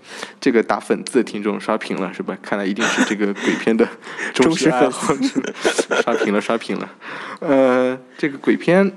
[0.43, 2.39] 这个打粉字的听众刷屏了是吧？
[2.41, 3.85] 看来一定是这个鬼片的
[4.33, 5.43] 忠实粉丝，
[6.05, 6.89] 刷屏了，刷屏了。
[7.41, 8.93] 呃，这个鬼片，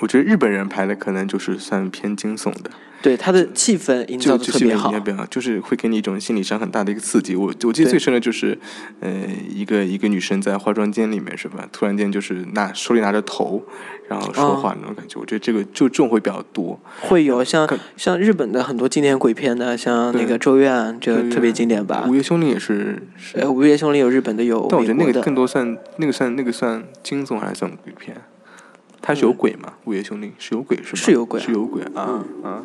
[0.00, 2.70] 我觉得日本人拍的可能就是算偏惊悚的，
[3.02, 4.92] 对他的气氛营造的特别好
[5.26, 7.36] 就是会给你一种心理上很大的一个刺激。
[7.36, 8.58] 我我记得最深的就是，
[9.00, 9.10] 呃，
[9.48, 11.68] 一个一个女生在化妆间里面是吧？
[11.72, 13.62] 突然间就是拿手里拿着头，
[14.08, 15.18] 然后说话那种感觉。
[15.20, 16.78] 我觉得这个就这种会比较多。
[17.00, 22.14] 会有像像日本的很多经典鬼片的，像那个《咒怨》，就特别经典吧午？
[22.14, 25.20] 夜凶铃也是是呃，《午夜凶铃》有日本的，有但我觉得那个。
[25.20, 28.16] 更多算那个算那个算惊悚还是算鬼片？
[29.06, 29.70] 它是有鬼吗？
[29.84, 30.96] 午夜凶铃是有鬼是吧？
[30.96, 32.62] 是有鬼啊是有鬼啊啊！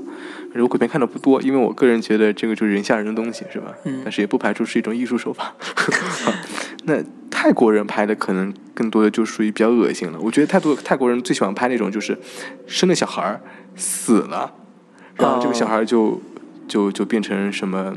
[0.56, 3.76] 有鬼片看的不多，因为我个人觉得这个就是人吓人的东西是吧？
[3.84, 5.54] 嗯但是也不排除是一种艺术手法。
[6.86, 10.18] 那泰国人拍的可能更多的就属于比较恶心了。
[10.22, 12.18] 我觉得泰国泰国人最喜欢拍那种就是
[12.66, 13.42] 生了小孩儿
[13.76, 14.54] 死了，
[15.16, 16.22] 然后这个小孩儿就
[16.70, 17.94] 就就变成什么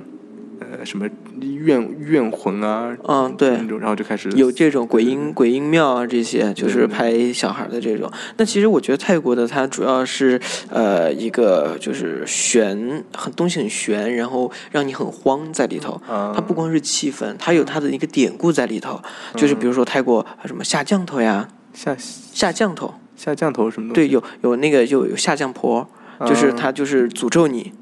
[0.73, 1.07] 呃什么
[1.41, 3.51] 怨怨魂啊，嗯，对。
[3.79, 8.11] 然后就开始有这种鬼音鬼音庙啊，这些就是拍小孩的这种。
[8.39, 15.93] 那其实我觉得泰国的它主要是呃一个就是悬，很东西很悬，然后让你很慌在里头。
[16.09, 19.01] 啊，它不光是气氛，它有它的一个典故在里头，
[19.37, 25.87] 就是比如说泰国啊什么下降头呀，下下降头，下降头什么东对，有有那个有有下降婆，
[26.27, 27.73] 就是啊他就是诅咒你，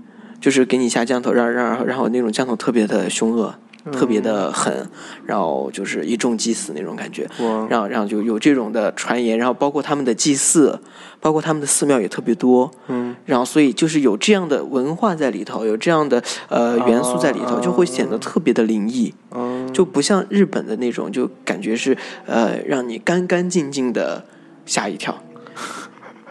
[0.41, 3.55] 就是给你下降头，让让然后那种降头特别的凶恶，
[3.93, 4.88] 特别的狠，
[5.26, 10.80] 然后就是一众祭死那种感觉，哇，然后然后就有这种的传言，然后包括他们的祭祀，
[11.20, 24.24] 包括他们的寺庙也特别多，嗯，然后所以就是有这样的文化在里头，有这样的呃元素在里头，就会显得特别的灵异，嗯，就不像日本的那种，就感觉是呃让你干干净净的
[24.64, 25.22] 吓一跳。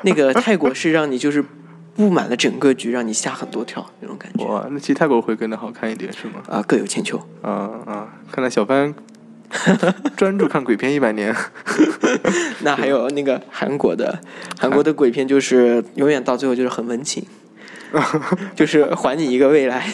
[0.02, 1.44] 那个泰国是让你就是
[1.96, 6.42] 布满了整个局，让你吓很多跳那种感觉哇，那其实泰国会更的好看一点是吗？
[6.48, 7.18] 啊，各有千秋。
[7.42, 7.52] 啊
[7.86, 8.94] 啊，看来小帆
[10.16, 11.36] 专注看鬼片一百年。
[12.64, 14.20] 那还有那个韩国的，
[14.60, 17.26] 韩国的鬼片就是永远到最后就是很温情，
[18.56, 19.86] 就是还你一个未来，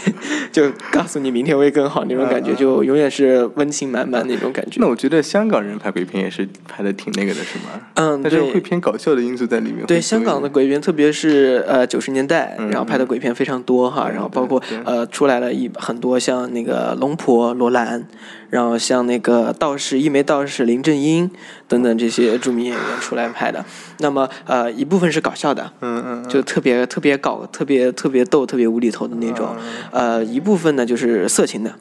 [0.51, 4.79] 就告诉你明天会更好那种感觉，就永远是温情满满那种感觉。
[4.79, 7.81] 那我觉得香港人拍鬼片也是拍的挺那个的，是吗？
[7.95, 9.85] 嗯，但是会偏搞笑的因素在里面。
[9.85, 18.05] 对，香港的鬼片，特别是呃九十年代，然后拍的鬼片非常多哈，然后包括呃出来了一很多像那个龙婆罗兰。
[18.51, 21.29] 然后像那个道士一枚道士林正英
[21.67, 23.63] 等等这些著名演员出来拍的，
[23.99, 29.55] 那么呃一部分是搞笑的，嗯嗯，就特别特别搞、特别特别逗、特别无厘头的那种，
[29.91, 31.73] 呃一部分呢就是色情的，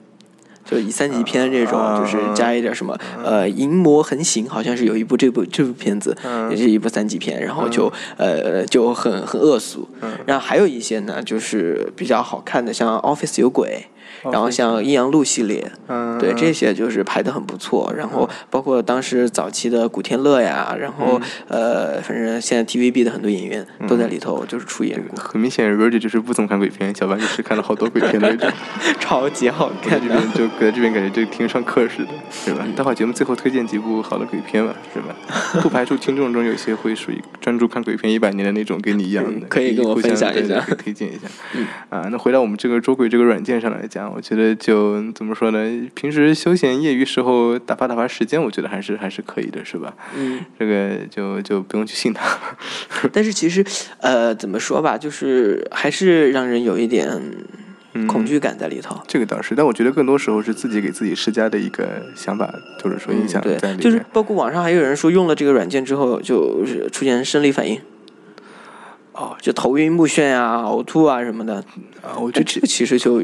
[0.64, 6.16] 就以三级片这种，就是加一点什么呃淫魔横行，好像是有一部这部这部片子
[6.50, 9.86] 也是一部三级片，然后就呃就很很恶俗，
[10.24, 13.86] 然后还有一些呢就是比较好看的，像 Office 有鬼。
[14.32, 15.70] 然后像阴阳路系列，
[16.18, 17.92] 对这些就是拍的很不错。
[17.96, 25.22] 然后包括当时早期的古天乐呀，然后呃，反正现在 TVB 的很多演员都在里头就是出演过。
[25.22, 28.50] 很明显 r o g e r 就是不怎么看鬼片，小白就是看了好多鬼片那种
[29.00, 30.00] 超级好看。
[30.00, 32.66] 这边就搁在这边感觉就听上课似的，是吧？
[32.76, 35.14] 待会儿节目最后推荐几部好的鬼片吧，是吧？
[35.62, 41.28] 不排除听众中有些会属于专注看鬼片一百年的那种，跟你一样的，可以跟我分享一下，推荐一下。
[41.90, 44.13] 啊，那回到我们这个捉鬼这个软件上来讲。
[44.14, 45.88] 我觉得就怎么说呢？
[45.94, 49.92] 平时休闲业余时候打发打发时间，我觉得还是还是可以的，是吧？
[50.16, 52.38] 嗯，这个就就不用去信他。
[53.12, 53.64] 但是其实，
[53.98, 57.20] 呃，怎么说吧，就是还是让人有一点
[58.06, 58.96] 恐惧感在里头。
[59.06, 62.52] 这个倒是，但我觉得更多时候是自己给自己施加的一个想法，
[62.82, 63.80] 或者说影响在里面。
[63.80, 67.80] 就是包括网上还有人说，用了这个软件之后，就是出现生理反应。
[69.14, 71.54] 哦，就头晕目眩啊，呕吐啊什么的
[72.02, 73.14] 啊，我觉得这个其实就，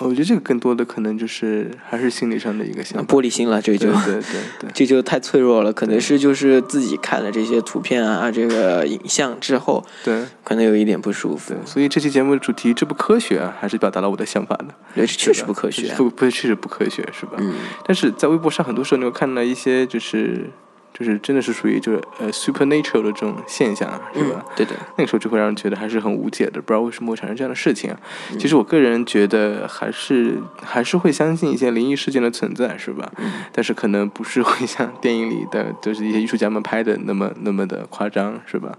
[0.00, 4.22] 我觉得这个更多的可能就是还是心理上的一个想玻璃心了，这就对对
[4.58, 11.54] 对， 这就太脆弱了，可能是就是自己看了这些图片啊，这个影像之后，对，可能有一点不舒服。
[11.64, 14.66] 所以这期节目的主题这不科学啊，还是表达了我的想法的。
[14.96, 17.34] 对，确实不科学，不不确实不科学，是吧？
[17.38, 17.54] 嗯。
[17.86, 20.50] 但是在微博上，很多时候你会看到一些就是。
[20.98, 24.42] 就是真的是属于就是呃 supernatural 的这种现象，是吧？
[24.56, 24.72] 对的。
[24.96, 28.00] 那个时候就会让人觉得还是很无解的，不知道为什么会产生这样的事情啊。
[28.38, 33.12] 其实我个人觉得还是还是会相信一些灵异事件的存在，是吧？
[33.52, 38.72] 但是可能不是会像电影里的就是一些艺术家们拍的那么那么的夸张，是吧？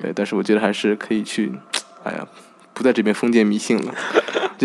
[0.00, 0.12] 对。
[0.14, 1.50] 但是我觉得还是可以去，
[2.04, 2.24] 哎呀。
[2.76, 3.94] 不在这边封建迷信了。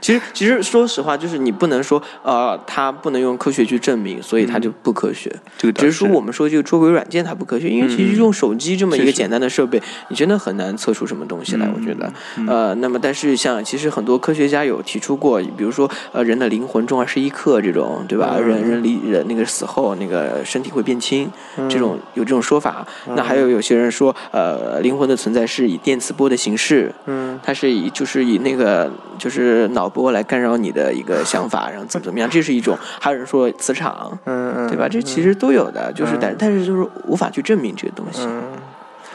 [0.00, 5.30] 其实其实说实话，就是你不能说呃，它不能用科学去证明，所以它就不科学。
[5.58, 11.68] 这个只是说我们说这个捉鬼软件它不科学，因为其实用手机这么一个简单的设备，你真的很难测出什么东西来。
[11.74, 12.10] 我觉得，
[12.46, 18.38] 呃，那么但是像其实很多科学家有提出过，比如说呃，人的灵魂重二十一克这种，对吧？
[18.38, 21.30] 人人离人那个死后那个身体会变轻，
[21.68, 22.86] 这种有这种说法。
[23.14, 26.90] 那还有有些人说，呃，灵魂的存在是以电磁波的形式。
[27.04, 27.38] 嗯。
[27.46, 32.76] 它是以就是以那个就是脑波来干扰你的一个想法，然后怎么怎么样，这是一种。
[33.00, 34.88] 还有人说磁场，嗯嗯，对吧？
[34.88, 38.22] 这其实都有的，就是但但是就是无法去证明这个东西。
[38.24, 38.42] 嗯，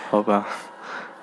[0.10, 0.48] 好吧。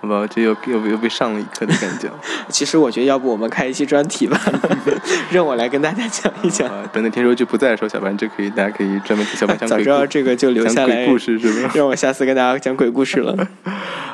[0.00, 2.08] 好吧，这又又又被上了一课的感觉。
[2.48, 4.40] 其实我觉得，要不我们开一期专题吧，
[5.32, 6.68] 让我来跟大家讲一讲。
[6.92, 9.84] 等等，听说就不在的时候，小白就可以，大家可以专门听小白讲鬼故事。
[9.84, 11.70] 早知道这个就留下来故事是吧？
[11.76, 13.36] 让我下次跟大家讲鬼故事了。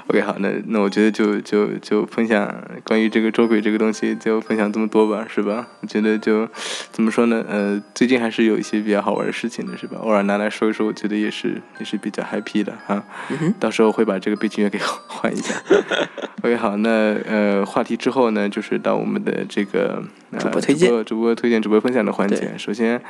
[0.09, 2.55] OK，好，那那我觉得就就就分享
[2.85, 5.67] 关于这个捉鬼这个东西，就分享这么多吧，是吧？
[5.81, 6.49] 我觉得就
[6.93, 7.45] 怎么说呢？
[7.49, 9.99] 呃，最近还是有一些比较好玩的事情的，是吧？
[10.03, 13.03] 偶尔拿来说一说，我觉得也是也是比较 happy 的哈。
[13.59, 15.55] 到时候会把这个背景乐给换一下。
[16.43, 20.03] OK，好，那呃，话题之后呢，就是到我们的这个
[20.39, 22.53] 主播推荐、主播推荐、主播分享的环节。
[22.59, 23.01] 首先，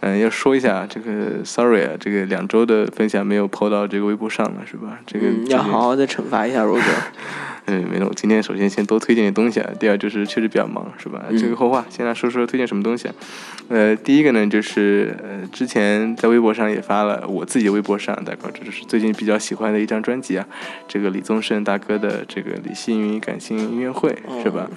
[0.00, 4.98] 嗯，要说一下这个，sorry 啊，这个两周的分享没有抛到这个微博上了，是吧？
[5.06, 6.82] 这个要好好的惩罚一下罗哥。
[7.66, 8.12] 嗯，没有。
[8.14, 9.70] 今天首先先多推荐点东西啊。
[9.78, 11.24] 第二就是确实比较忙，是吧？
[11.38, 13.08] 这个后话，先来说说推荐什么东西。
[13.08, 13.14] 啊
[13.68, 20.46] 呃，第一个呢，就是呃，之前在微博上也发了，我自己微博上大概这就是最近比较喜欢的一张专辑啊，
[20.86, 24.70] 这个李宗盛大哥的这个《李星云感性音乐会》，是吧？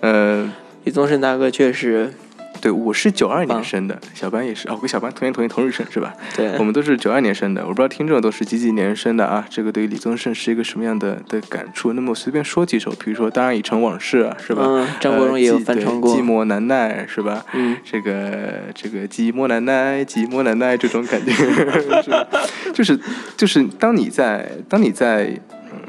[0.00, 0.52] 呃，
[0.84, 2.12] 李宗盛大哥确实。
[2.60, 6.12] 对，我是九二年生的，小班也是哦，跟小班同年同月同日生是吧？
[6.36, 9.46] 对，我们都是九二年生的，我不知道听众都是几几年生的啊？
[9.48, 11.92] 这个对于李宗盛是一个什么样的的感触？
[11.92, 14.62] 那么我随便说几首，比如说《当然已成往事》是吧？
[14.66, 17.44] 嗯，张国荣也有翻唱过《寂寞难耐》是吧？
[17.54, 21.32] 嗯，这个这个寂寞难耐，寂寞难耐这种感觉，
[22.02, 22.26] 是吧？
[22.74, 22.98] 就是
[23.36, 25.38] 就是当你在当你在。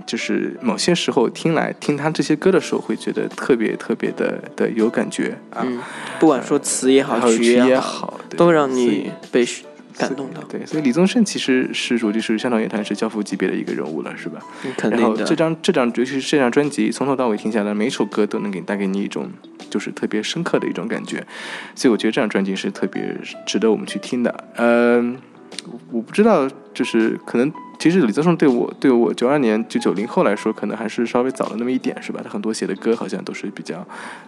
[0.10, 5.64] 就是某些时候听来听他这些歌的时候，会觉得特别特别的的有感觉啊。
[6.20, 9.46] 不管说词也好，曲也好，都让你被
[9.96, 10.42] 感动到。
[10.50, 14.40] 对，所以李宗盛其实是属于是香港乐坛是教父级别的一个人物了，是吧？
[14.76, 15.06] 肯定的。
[15.06, 19.30] 然后这张这张尤其是这张专辑从头到尾听下来，每一首歌都能给带给你一种
[19.70, 21.24] 就是特别深刻的一种感觉，
[21.76, 24.44] 所以我觉得这张专辑是特别值得我们去听的。
[24.56, 25.16] 嗯，
[25.92, 27.54] 我不知道，就是可能。
[27.80, 32.20] 其实李宗盛对我对我九二年就九零后来说，可能还是稍微早了那么一点，是吧？
[32.22, 33.88] 他很多写的歌好像都是比较，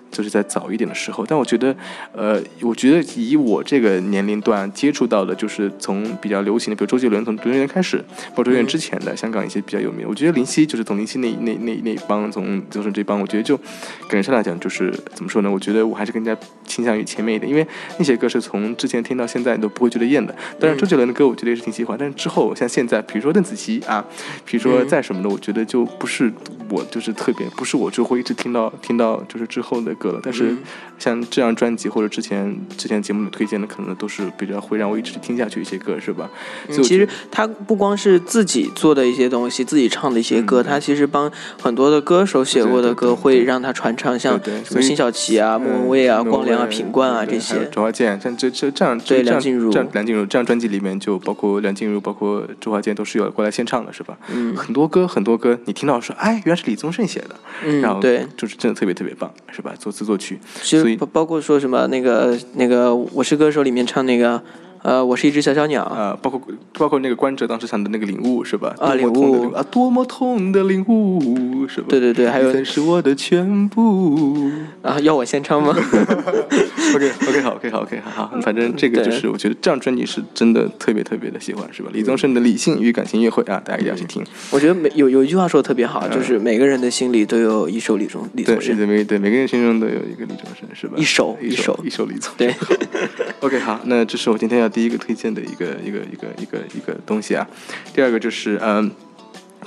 [0.09, 1.25] 就是在早一点的时候。
[1.27, 1.75] 但我觉得，
[2.13, 7.97] 呃，我觉得以我这个年龄段接触到的，就是从比较流行的，比如周杰伦，从周杰伦开始，
[8.29, 10.07] 包括周杰伦之前的香港一些比较有名。
[10.07, 15.51] 我觉得林夕就是从林夕那那那那一帮，从李宗盛这帮，我觉得就感觉上来讲，就是怎么说呢？
[15.51, 16.33] 我觉得我还是更加
[16.65, 20.33] 倾向于前面一点，因为那些歌是从之前听到现在都不会觉得厌的。
[20.57, 23.40] 当然，周杰伦的歌我觉得也是挺喜欢，但是之后像现在，比如说。
[23.41, 24.05] 邓紫棋啊，
[24.45, 26.31] 比如说再什么的，我觉得就不是
[26.69, 30.19] 我就是特别，不是我就会一直听到听到就是之后的歌了。
[30.21, 30.55] 但是
[30.99, 36.29] 像这张专辑或者之前之前节目里推荐的，可能都是比较会让我一直听下去一些歌，是吧？
[36.69, 47.67] 其实他不光是自己做的一些东西，自己唱的一些歌，他其实帮很多的歌手写过的歌，会让他传唱，像什么辛晓琪啊、莫文蔚啊、光良啊、品冠啊这些。
[47.71, 53.30] 周华健，像这这这样对梁静茹，这样梁静茹这样专辑里面就包括梁静茹，包括周华健都是有。
[53.31, 54.17] 过来献唱的是吧？
[54.29, 59.73] 嗯，很多歌，很多歌，你听到说，哎，原来是李宗盛写的，嗯，然后对，就是真的特别特别棒，是吧？
[59.79, 64.41] 作词作曲，所以包括说什么那个那个我是歌手里面唱那个。
[64.83, 65.83] 呃，我是一只小小鸟。
[65.83, 66.41] 啊，包括
[66.73, 68.73] 包括那个关喆当时唱的那个领悟是吧？
[68.79, 71.87] 啊，领悟啊，多么痛的领悟是吧？
[71.89, 74.49] 对对对，还有是我的全部。
[74.81, 75.75] 啊，要我先唱吗？
[76.95, 81.89] OK OK 好 OK 好 OK 好好，反正这个就是我觉得这张专辑是真的特别特别的喜欢是吧？
[81.93, 84.23] 李宗盛的理性与感情约会啊，大家一定要去听。
[84.51, 88.75] 我觉得每有有一句话说的特别好，就是每个人的心里都有一首李宗李宗盛。
[88.75, 90.93] 对对对，每个人心中都有一个李宗盛是吧？
[90.97, 92.47] 一首一首一首李宗盛。
[92.47, 92.55] 对。
[93.41, 95.39] OK 好，那这是我今天要第一个推荐的。
[95.41, 97.45] 一个一个一个一个一个东西啊，
[97.93, 98.89] 第二个就是嗯，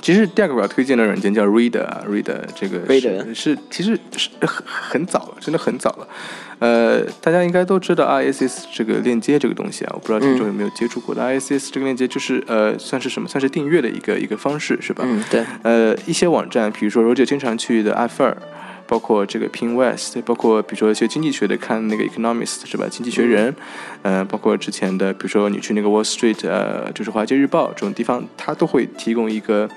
[0.01, 6.07] 其实第二个我要推荐的软件叫 Reader，Reader 这个是是其实是很很早了，真的很早了。
[6.59, 11.21] 呃，大家应该都知道 ISS 这个链接这个东西啊，我不知道听众有没有接触过的。
[11.21, 13.27] ISS 这个链接就是呃，算是什么？
[13.27, 15.03] 算是订阅的一个一个方式是吧？
[15.05, 15.43] 嗯，对。
[15.63, 18.35] 呃，一些网站，比如说 Roger 经常去的 iFair。
[18.87, 22.87] 包括这个 Pin West，包括比如说一些经济学的看那个 Economist 是吧？
[22.89, 23.55] 经济学人，
[24.03, 29.69] 嗯，包括之前的，比如说你去那个 Wall Street，呃，就是华尔街日报这种地方，它都会提供一个。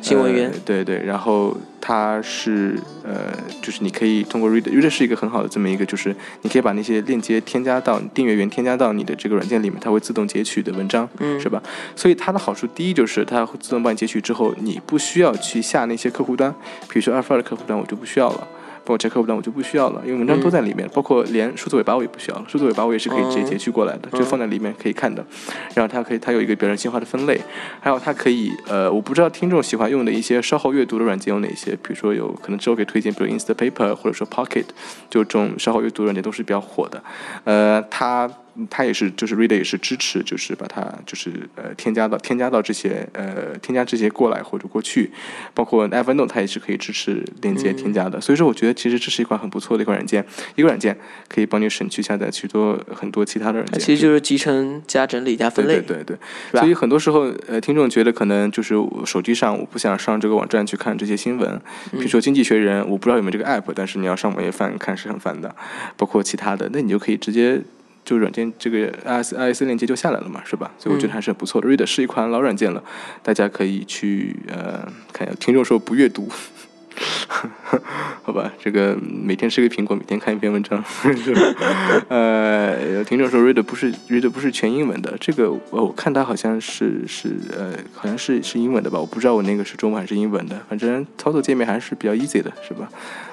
[0.00, 11.62] 新闻源，对对，然后它是呃，就是你可以通过 Reader，Reader 是一个很好的这么一个，就是你可以把那些链接添加到订阅源，添加到你的这个软件里面，它会自动截取的文章，嗯，是吧？
[11.94, 16.52] 所以它的好处，第一就是它会自动帮你截取之后，你不需要去下那些客户端，
[16.88, 18.48] 比如说 a 尔 r 的客户端，我就不需要了。
[18.90, 25.24] 包括这客户端我就不需要了，因为文章都在里面，包括连数字尾巴我也不需要了，数字尾巴我也是可以直接截取过来的，就放在里面可以看的。
[25.76, 27.40] 然后它可以，它有一个比较人性化的分类，
[27.78, 34.64] 还有它可以，呃，我不知道听众喜欢用的一些稍后阅读的软件有哪些，比如说有可能之后可以推荐，比如 Instapaper 或者说 Pocket，
[35.08, 37.00] 就这种稍后阅读软件都是比较火的。
[37.44, 38.28] 呃，它。
[38.68, 45.10] 它也是，就是 Reader 也是支持，就是把它就是呃添加到添加到这些呃添加这些过来或者过去，
[45.54, 48.20] 包括 Evernote 它也是可以支持连接添加的。
[48.20, 50.24] 所以说，我觉得其实这是一款很不错的一款软件，
[50.56, 50.96] 一个软件
[51.28, 53.80] 可以帮你省去下载许多很多其他的软件。
[53.80, 55.80] 其实就是集成加整理加分类。
[55.80, 56.60] 对对对。
[56.60, 58.74] 所以很多时候，呃，听众觉得可能就是
[59.04, 61.60] 手机上我不想上这个网站去看这些新闻，
[61.92, 65.54] 比如说《经济学人》，我不知道有没有这个 app，但是你要上网页翻看是很烦的，
[65.96, 67.60] 包括其他的，那你就可以直接。
[68.10, 70.68] 就软件这个 i s i s 链接就下来了嘛，是吧？
[70.76, 71.68] 所以我觉得还是很不错的。
[71.68, 72.82] Reader 是一款老软件了，
[73.22, 75.36] 大家可以去呃看一下。
[75.38, 76.28] 听众说不阅读。
[78.24, 80.84] 好吧，这个每天吃个苹果，每天看一篇文章。
[82.10, 92.90] 呃，有听众说 Reader 不是 Reader 不是全英文的，这个我我看它好像是是呃好像是是英文的吧，我不知道我那个是中文还是英文的，反正操作界面还是比较 easy 的，是吧？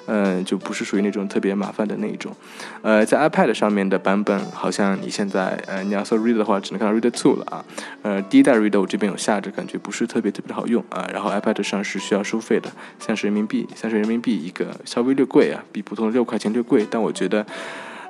[0.08, 2.34] 嗯，就不是属于那种特别麻烦的那一种。
[2.82, 7.66] 呃，在 iPad 上面的版本，好像你现在呃你要搜 Reader 的话，只能看到 Reader Two 了啊。
[8.02, 11.08] 呃，第一代 Reader 我这边有下着，感觉不是特别特别的好用啊。
[11.14, 17.46] 然后 iPad 上是需要收费的，三十人民币，三十人民币一个，稍微略贵啊，比普通的六块钱略贵，但我觉得，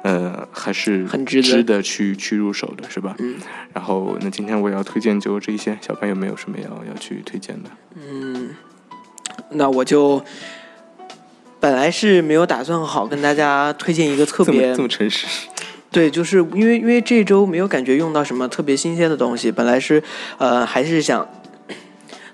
[0.03, 3.15] 呃，还是很值值得去去入手的，是吧？
[3.17, 3.35] 嗯。
[3.73, 7.69] 然后，那今天我要推荐就这一些，小朋友没有什么要要去推荐的？
[7.95, 8.49] 嗯，
[9.49, 10.23] 那我就。
[11.59, 15.25] 本来是没有打算好跟大家推荐一个特别这么诚实，
[15.91, 19.51] 对，就是因为因为这周没有感觉用到什么特别新鲜的东西。
[19.51, 20.01] 本来是
[20.37, 21.27] 呃还是想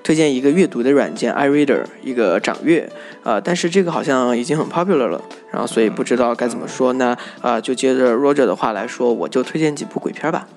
[0.04, 2.90] 推荐一个阅读的软件 iReader，一个掌阅
[3.24, 6.92] 啊，但是这个好像已经很 popular 了，然后所以不知道该怎么说。
[6.94, 10.48] 呢啊，就接着 Roger 的话来说，我就推荐几部鬼片吧。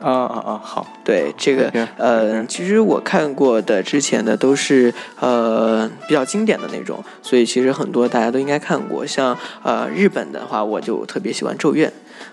[0.00, 0.60] 啊啊啊！
[0.62, 9.06] 好，对这个呃，其实我看过的之前的都是呃比较经典的那种，所以其实很多大家都应该看过。
[9.06, 11.88] 像呃日本的话，我就特别喜欢《咒怨》，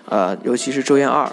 [0.08, 1.24] 呃，尤其是《咒怨二》。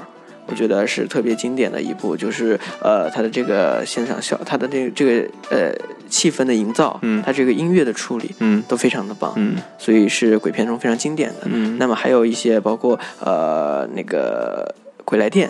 [0.47, 5.73] 我觉得是特别经典的一部，就是呃，它的这个现场效，它的这个这个呃
[6.07, 11.37] 气氛的营造，嗯它这个音乐的处理，嗯都非常的棒，嗯所以是鬼片中非常经典的。
[11.45, 15.49] 嗯那么还有一些包括呃那个《鬼来电》，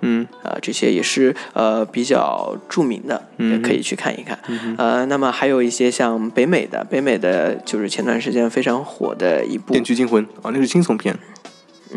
[0.00, 4.38] 嗯啊、这些也是呃比较著名的，嗯也可以去看一看。
[4.78, 11.18] 呃，那么还有一些像北美的，北美的就是前段时间非常火的一部电锯惊魂啊，那是惊悚片。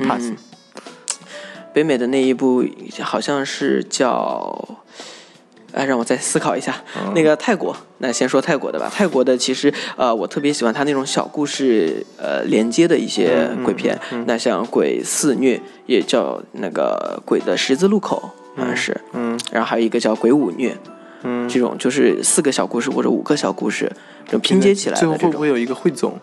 [0.08, 0.38] pass 嗯，
[1.74, 2.66] 北美的那一部
[3.02, 4.83] 好像是叫。
[5.74, 6.82] 哎，让我再思考一下。
[6.96, 8.90] 嗯那个泰国，那先说泰国的吧。
[8.94, 14.00] 泰国的其实，呃，我特别喜欢它那种小故事，呃，连接的一些鬼片。
[14.26, 18.96] 那像《鬼肆虐》，也叫那个《鬼的十字路口》，好像是。
[19.14, 20.72] 嗯然后还有一个叫《鬼舞虐》，
[21.24, 23.92] 嗯，这种就是四个小故事或者五个小故事，
[24.26, 25.32] 这种拼接起来最后的这种。
[25.32, 26.20] 会不会有一个汇总？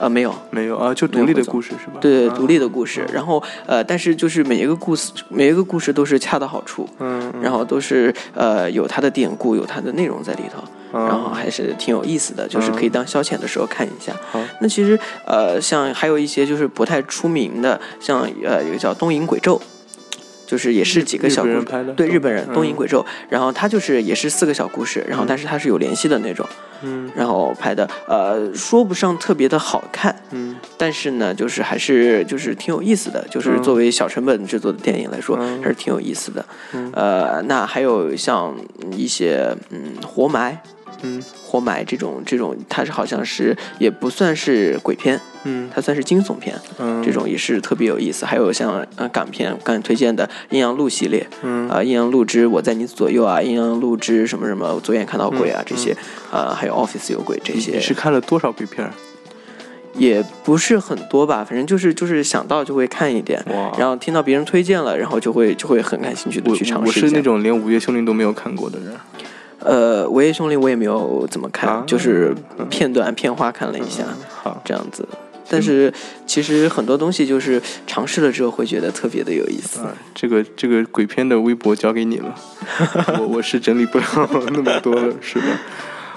[0.00, 1.98] 呃，没有，没有啊，就独立的故事是吧？
[2.00, 3.06] 对，啊独立的故事。
[3.12, 10.62] 然后呃，但是就是每一个故事，每一个故事都是恰到好处，嗯，然后都是呃有它的典故，有它的内容在里头。
[10.92, 14.12] 嗯然后还是挺有意思的，就是可以当消遣的时候看一下。
[14.32, 19.56] 好那其实呃，像还有一些就是不太出名的，像呃有个叫《东瀛鬼咒》，
[20.50, 26.44] 就是也是几个小故事，对日本人《嗯东瀛鬼咒》，然后它就是也是四个小故事，然后但是它是有联系的那种，
[26.82, 27.08] 嗯。
[27.14, 30.56] 然后拍的呃说不上特别的好看，嗯。
[30.76, 35.62] 但是呢，就是还是就是挺有意思的，就是嗯作为小成本制作的电影来说，嗯。
[35.62, 36.44] 还是挺有意思的。
[36.72, 36.90] 嗯。
[36.94, 38.52] 呃，那还有像
[38.90, 40.60] 一些嗯活埋。
[41.02, 48.24] 嗯活埋这种这种，它是好像是也不算是鬼片，嗯它算是惊悚片，嗯，这种也是特别有意思。
[48.24, 55.96] 还有像呃港片，刚才推荐的《阴阳路》系列，嗯啊，《阴阳路之我在你左右》啊，《阴阳路之什么什么左眼看到鬼啊》嗯这些，
[56.30, 58.88] 啊，还有《Office 有鬼》这些，你是看了多少鬼片？
[59.94, 67.06] 也不是很多吧，反正就是就是想到就会看一点，哇然后听到别人推荐了，然后就会就会很感兴趣的去尝试一下。
[67.06, 68.94] 我是那种连《午夜凶铃》都没有看过的人。
[69.60, 72.34] 呃，《午夜凶铃》我也没有怎么看，啊就是
[72.68, 74.04] 片段片花看了一下，
[74.42, 75.06] 好，这样子。
[75.52, 75.92] 但是
[76.26, 79.80] 其实很多东西就是尝试了之后会觉得特别的有意思。
[79.80, 82.32] 啊，这个这个鬼片的微博交给你了，
[83.18, 84.04] 我我是整理不了
[84.52, 85.44] 那么多了，是吧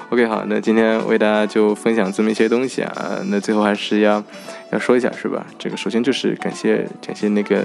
[0.10, 4.24] ？OK，好，那今天为大家就分享这么一些东西啊，那最后还是要
[4.72, 5.44] 要说一下，是吧？
[5.58, 7.64] 这个首先就是感谢感谢那个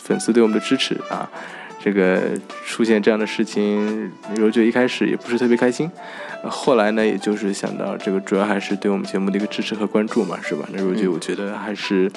[0.00, 1.28] 粉丝对我们的支持啊，
[1.88, 5.90] 这个出现这样的事情，柔觉一开始也不是特别开心，
[6.42, 10.68] 呃后来呢，也就是想到这个主要还是对我们节目的一个支持和关注嘛，是吧？
[10.70, 12.10] 那柔觉我觉得还是。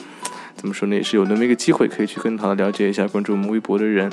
[0.54, 4.12] 怎么说呢，也是有那么一个机会，可以去更好的了解一下关注我们微博的人，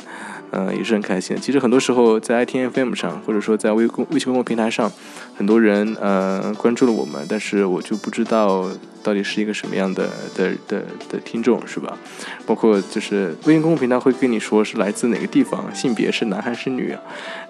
[0.51, 1.37] 呃，也是很开心。
[1.37, 4.91] 其实很多时候在 ITFM 上，或者说在微公微信公众平台上，
[5.37, 8.69] 很多人呃关注了我们，但是我就不知道
[9.03, 11.97] 到底是一个什么样的的的的听众，是吧？
[12.47, 17.01] 包括就是微信公众平台会跟你说是来自哪个地方，性别是男还是女啊，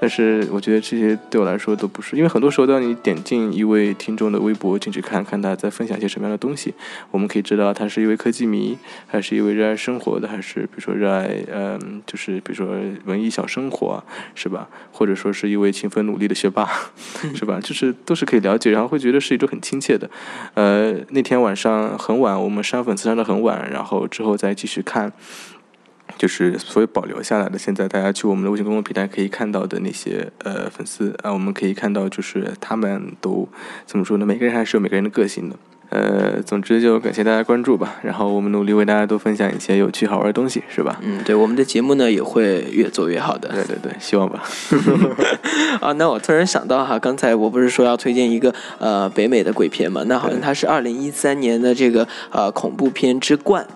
[0.00, 6.74] 但是我觉得这些对我来说都不是，因为很多时候当你点进一位听众的微博进去看看他在分享一些什么样的东西，
[7.10, 8.76] 我们可以知道他是一位科技迷，
[9.06, 14.68] 还是一位热爱生活的，还是比如说热爱嗯、就是比如说文艺小生活啊，是吧？
[14.92, 16.68] 或者说是一位勤奋努力的学霸，
[17.34, 17.60] 是吧？
[17.62, 20.08] 就是都是可以了解，然后会觉得是一种很亲切的。
[20.54, 25.12] 呃，那天晚上很晚，我们删粉丝删的很晚，然后之后再继续看。
[26.16, 33.46] 就是所有保留下来的，现在大家去我们的微信公众平台可以看到的那些呃粉丝啊，我们可以看到就是他们都
[33.84, 34.24] 怎么说呢？
[34.24, 35.56] 每个人还是有每个人的个性的。
[35.90, 41.00] 呃，总之就感谢大家关注吧，然后我们努力为大家多分享一些有趣好玩的东西，是吧？
[41.02, 43.48] 嗯，对，我们的节目呢也会越做越好的。
[43.48, 44.42] 对对对，希望吧。
[45.80, 50.02] 啊，那我突然想到哈，刚才我不是说要推荐一个呃北美的鬼片嘛？
[50.06, 53.66] 那好像它是二零一三年的这个呃恐怖片之冠，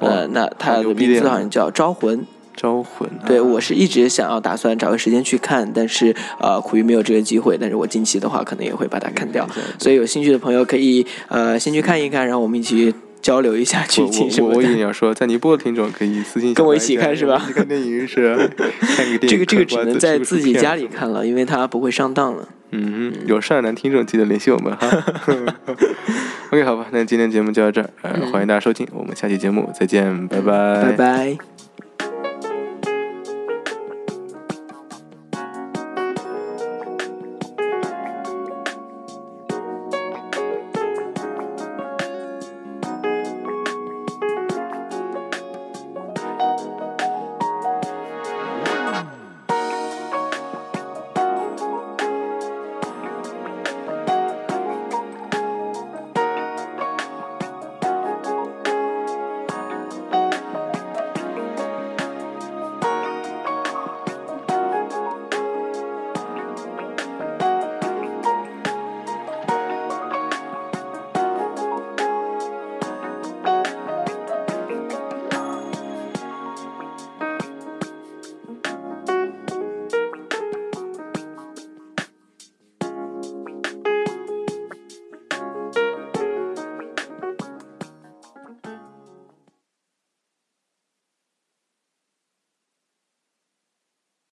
[0.00, 2.18] 呃，哦那它的名字好像叫《招魂》。
[2.60, 7.56] 招魂，对，啊我是一直想要打算找个时间去看，但是呃苦于没有这个机会。
[7.58, 9.48] 但是我近期的话，可能也会把它看掉。
[9.78, 14.76] 所以有兴趣的朋友可以呃先去看一看，然后我们一起交流一下剧我情什么我我我以为的。
[14.76, 22.46] 你要说，在尼泊尔的听众可以私信跟我一起看是吧看电影是看个电影， 这个这个只能在自己家里看了，因为它不会上当了。
[22.72, 24.86] 嗯，有善男听众记得联系我们哈。
[26.52, 31.49] OK，好吧，那今天节目就到这儿，呃，欢迎大家收听，我们下期节目再见，拜拜，拜拜。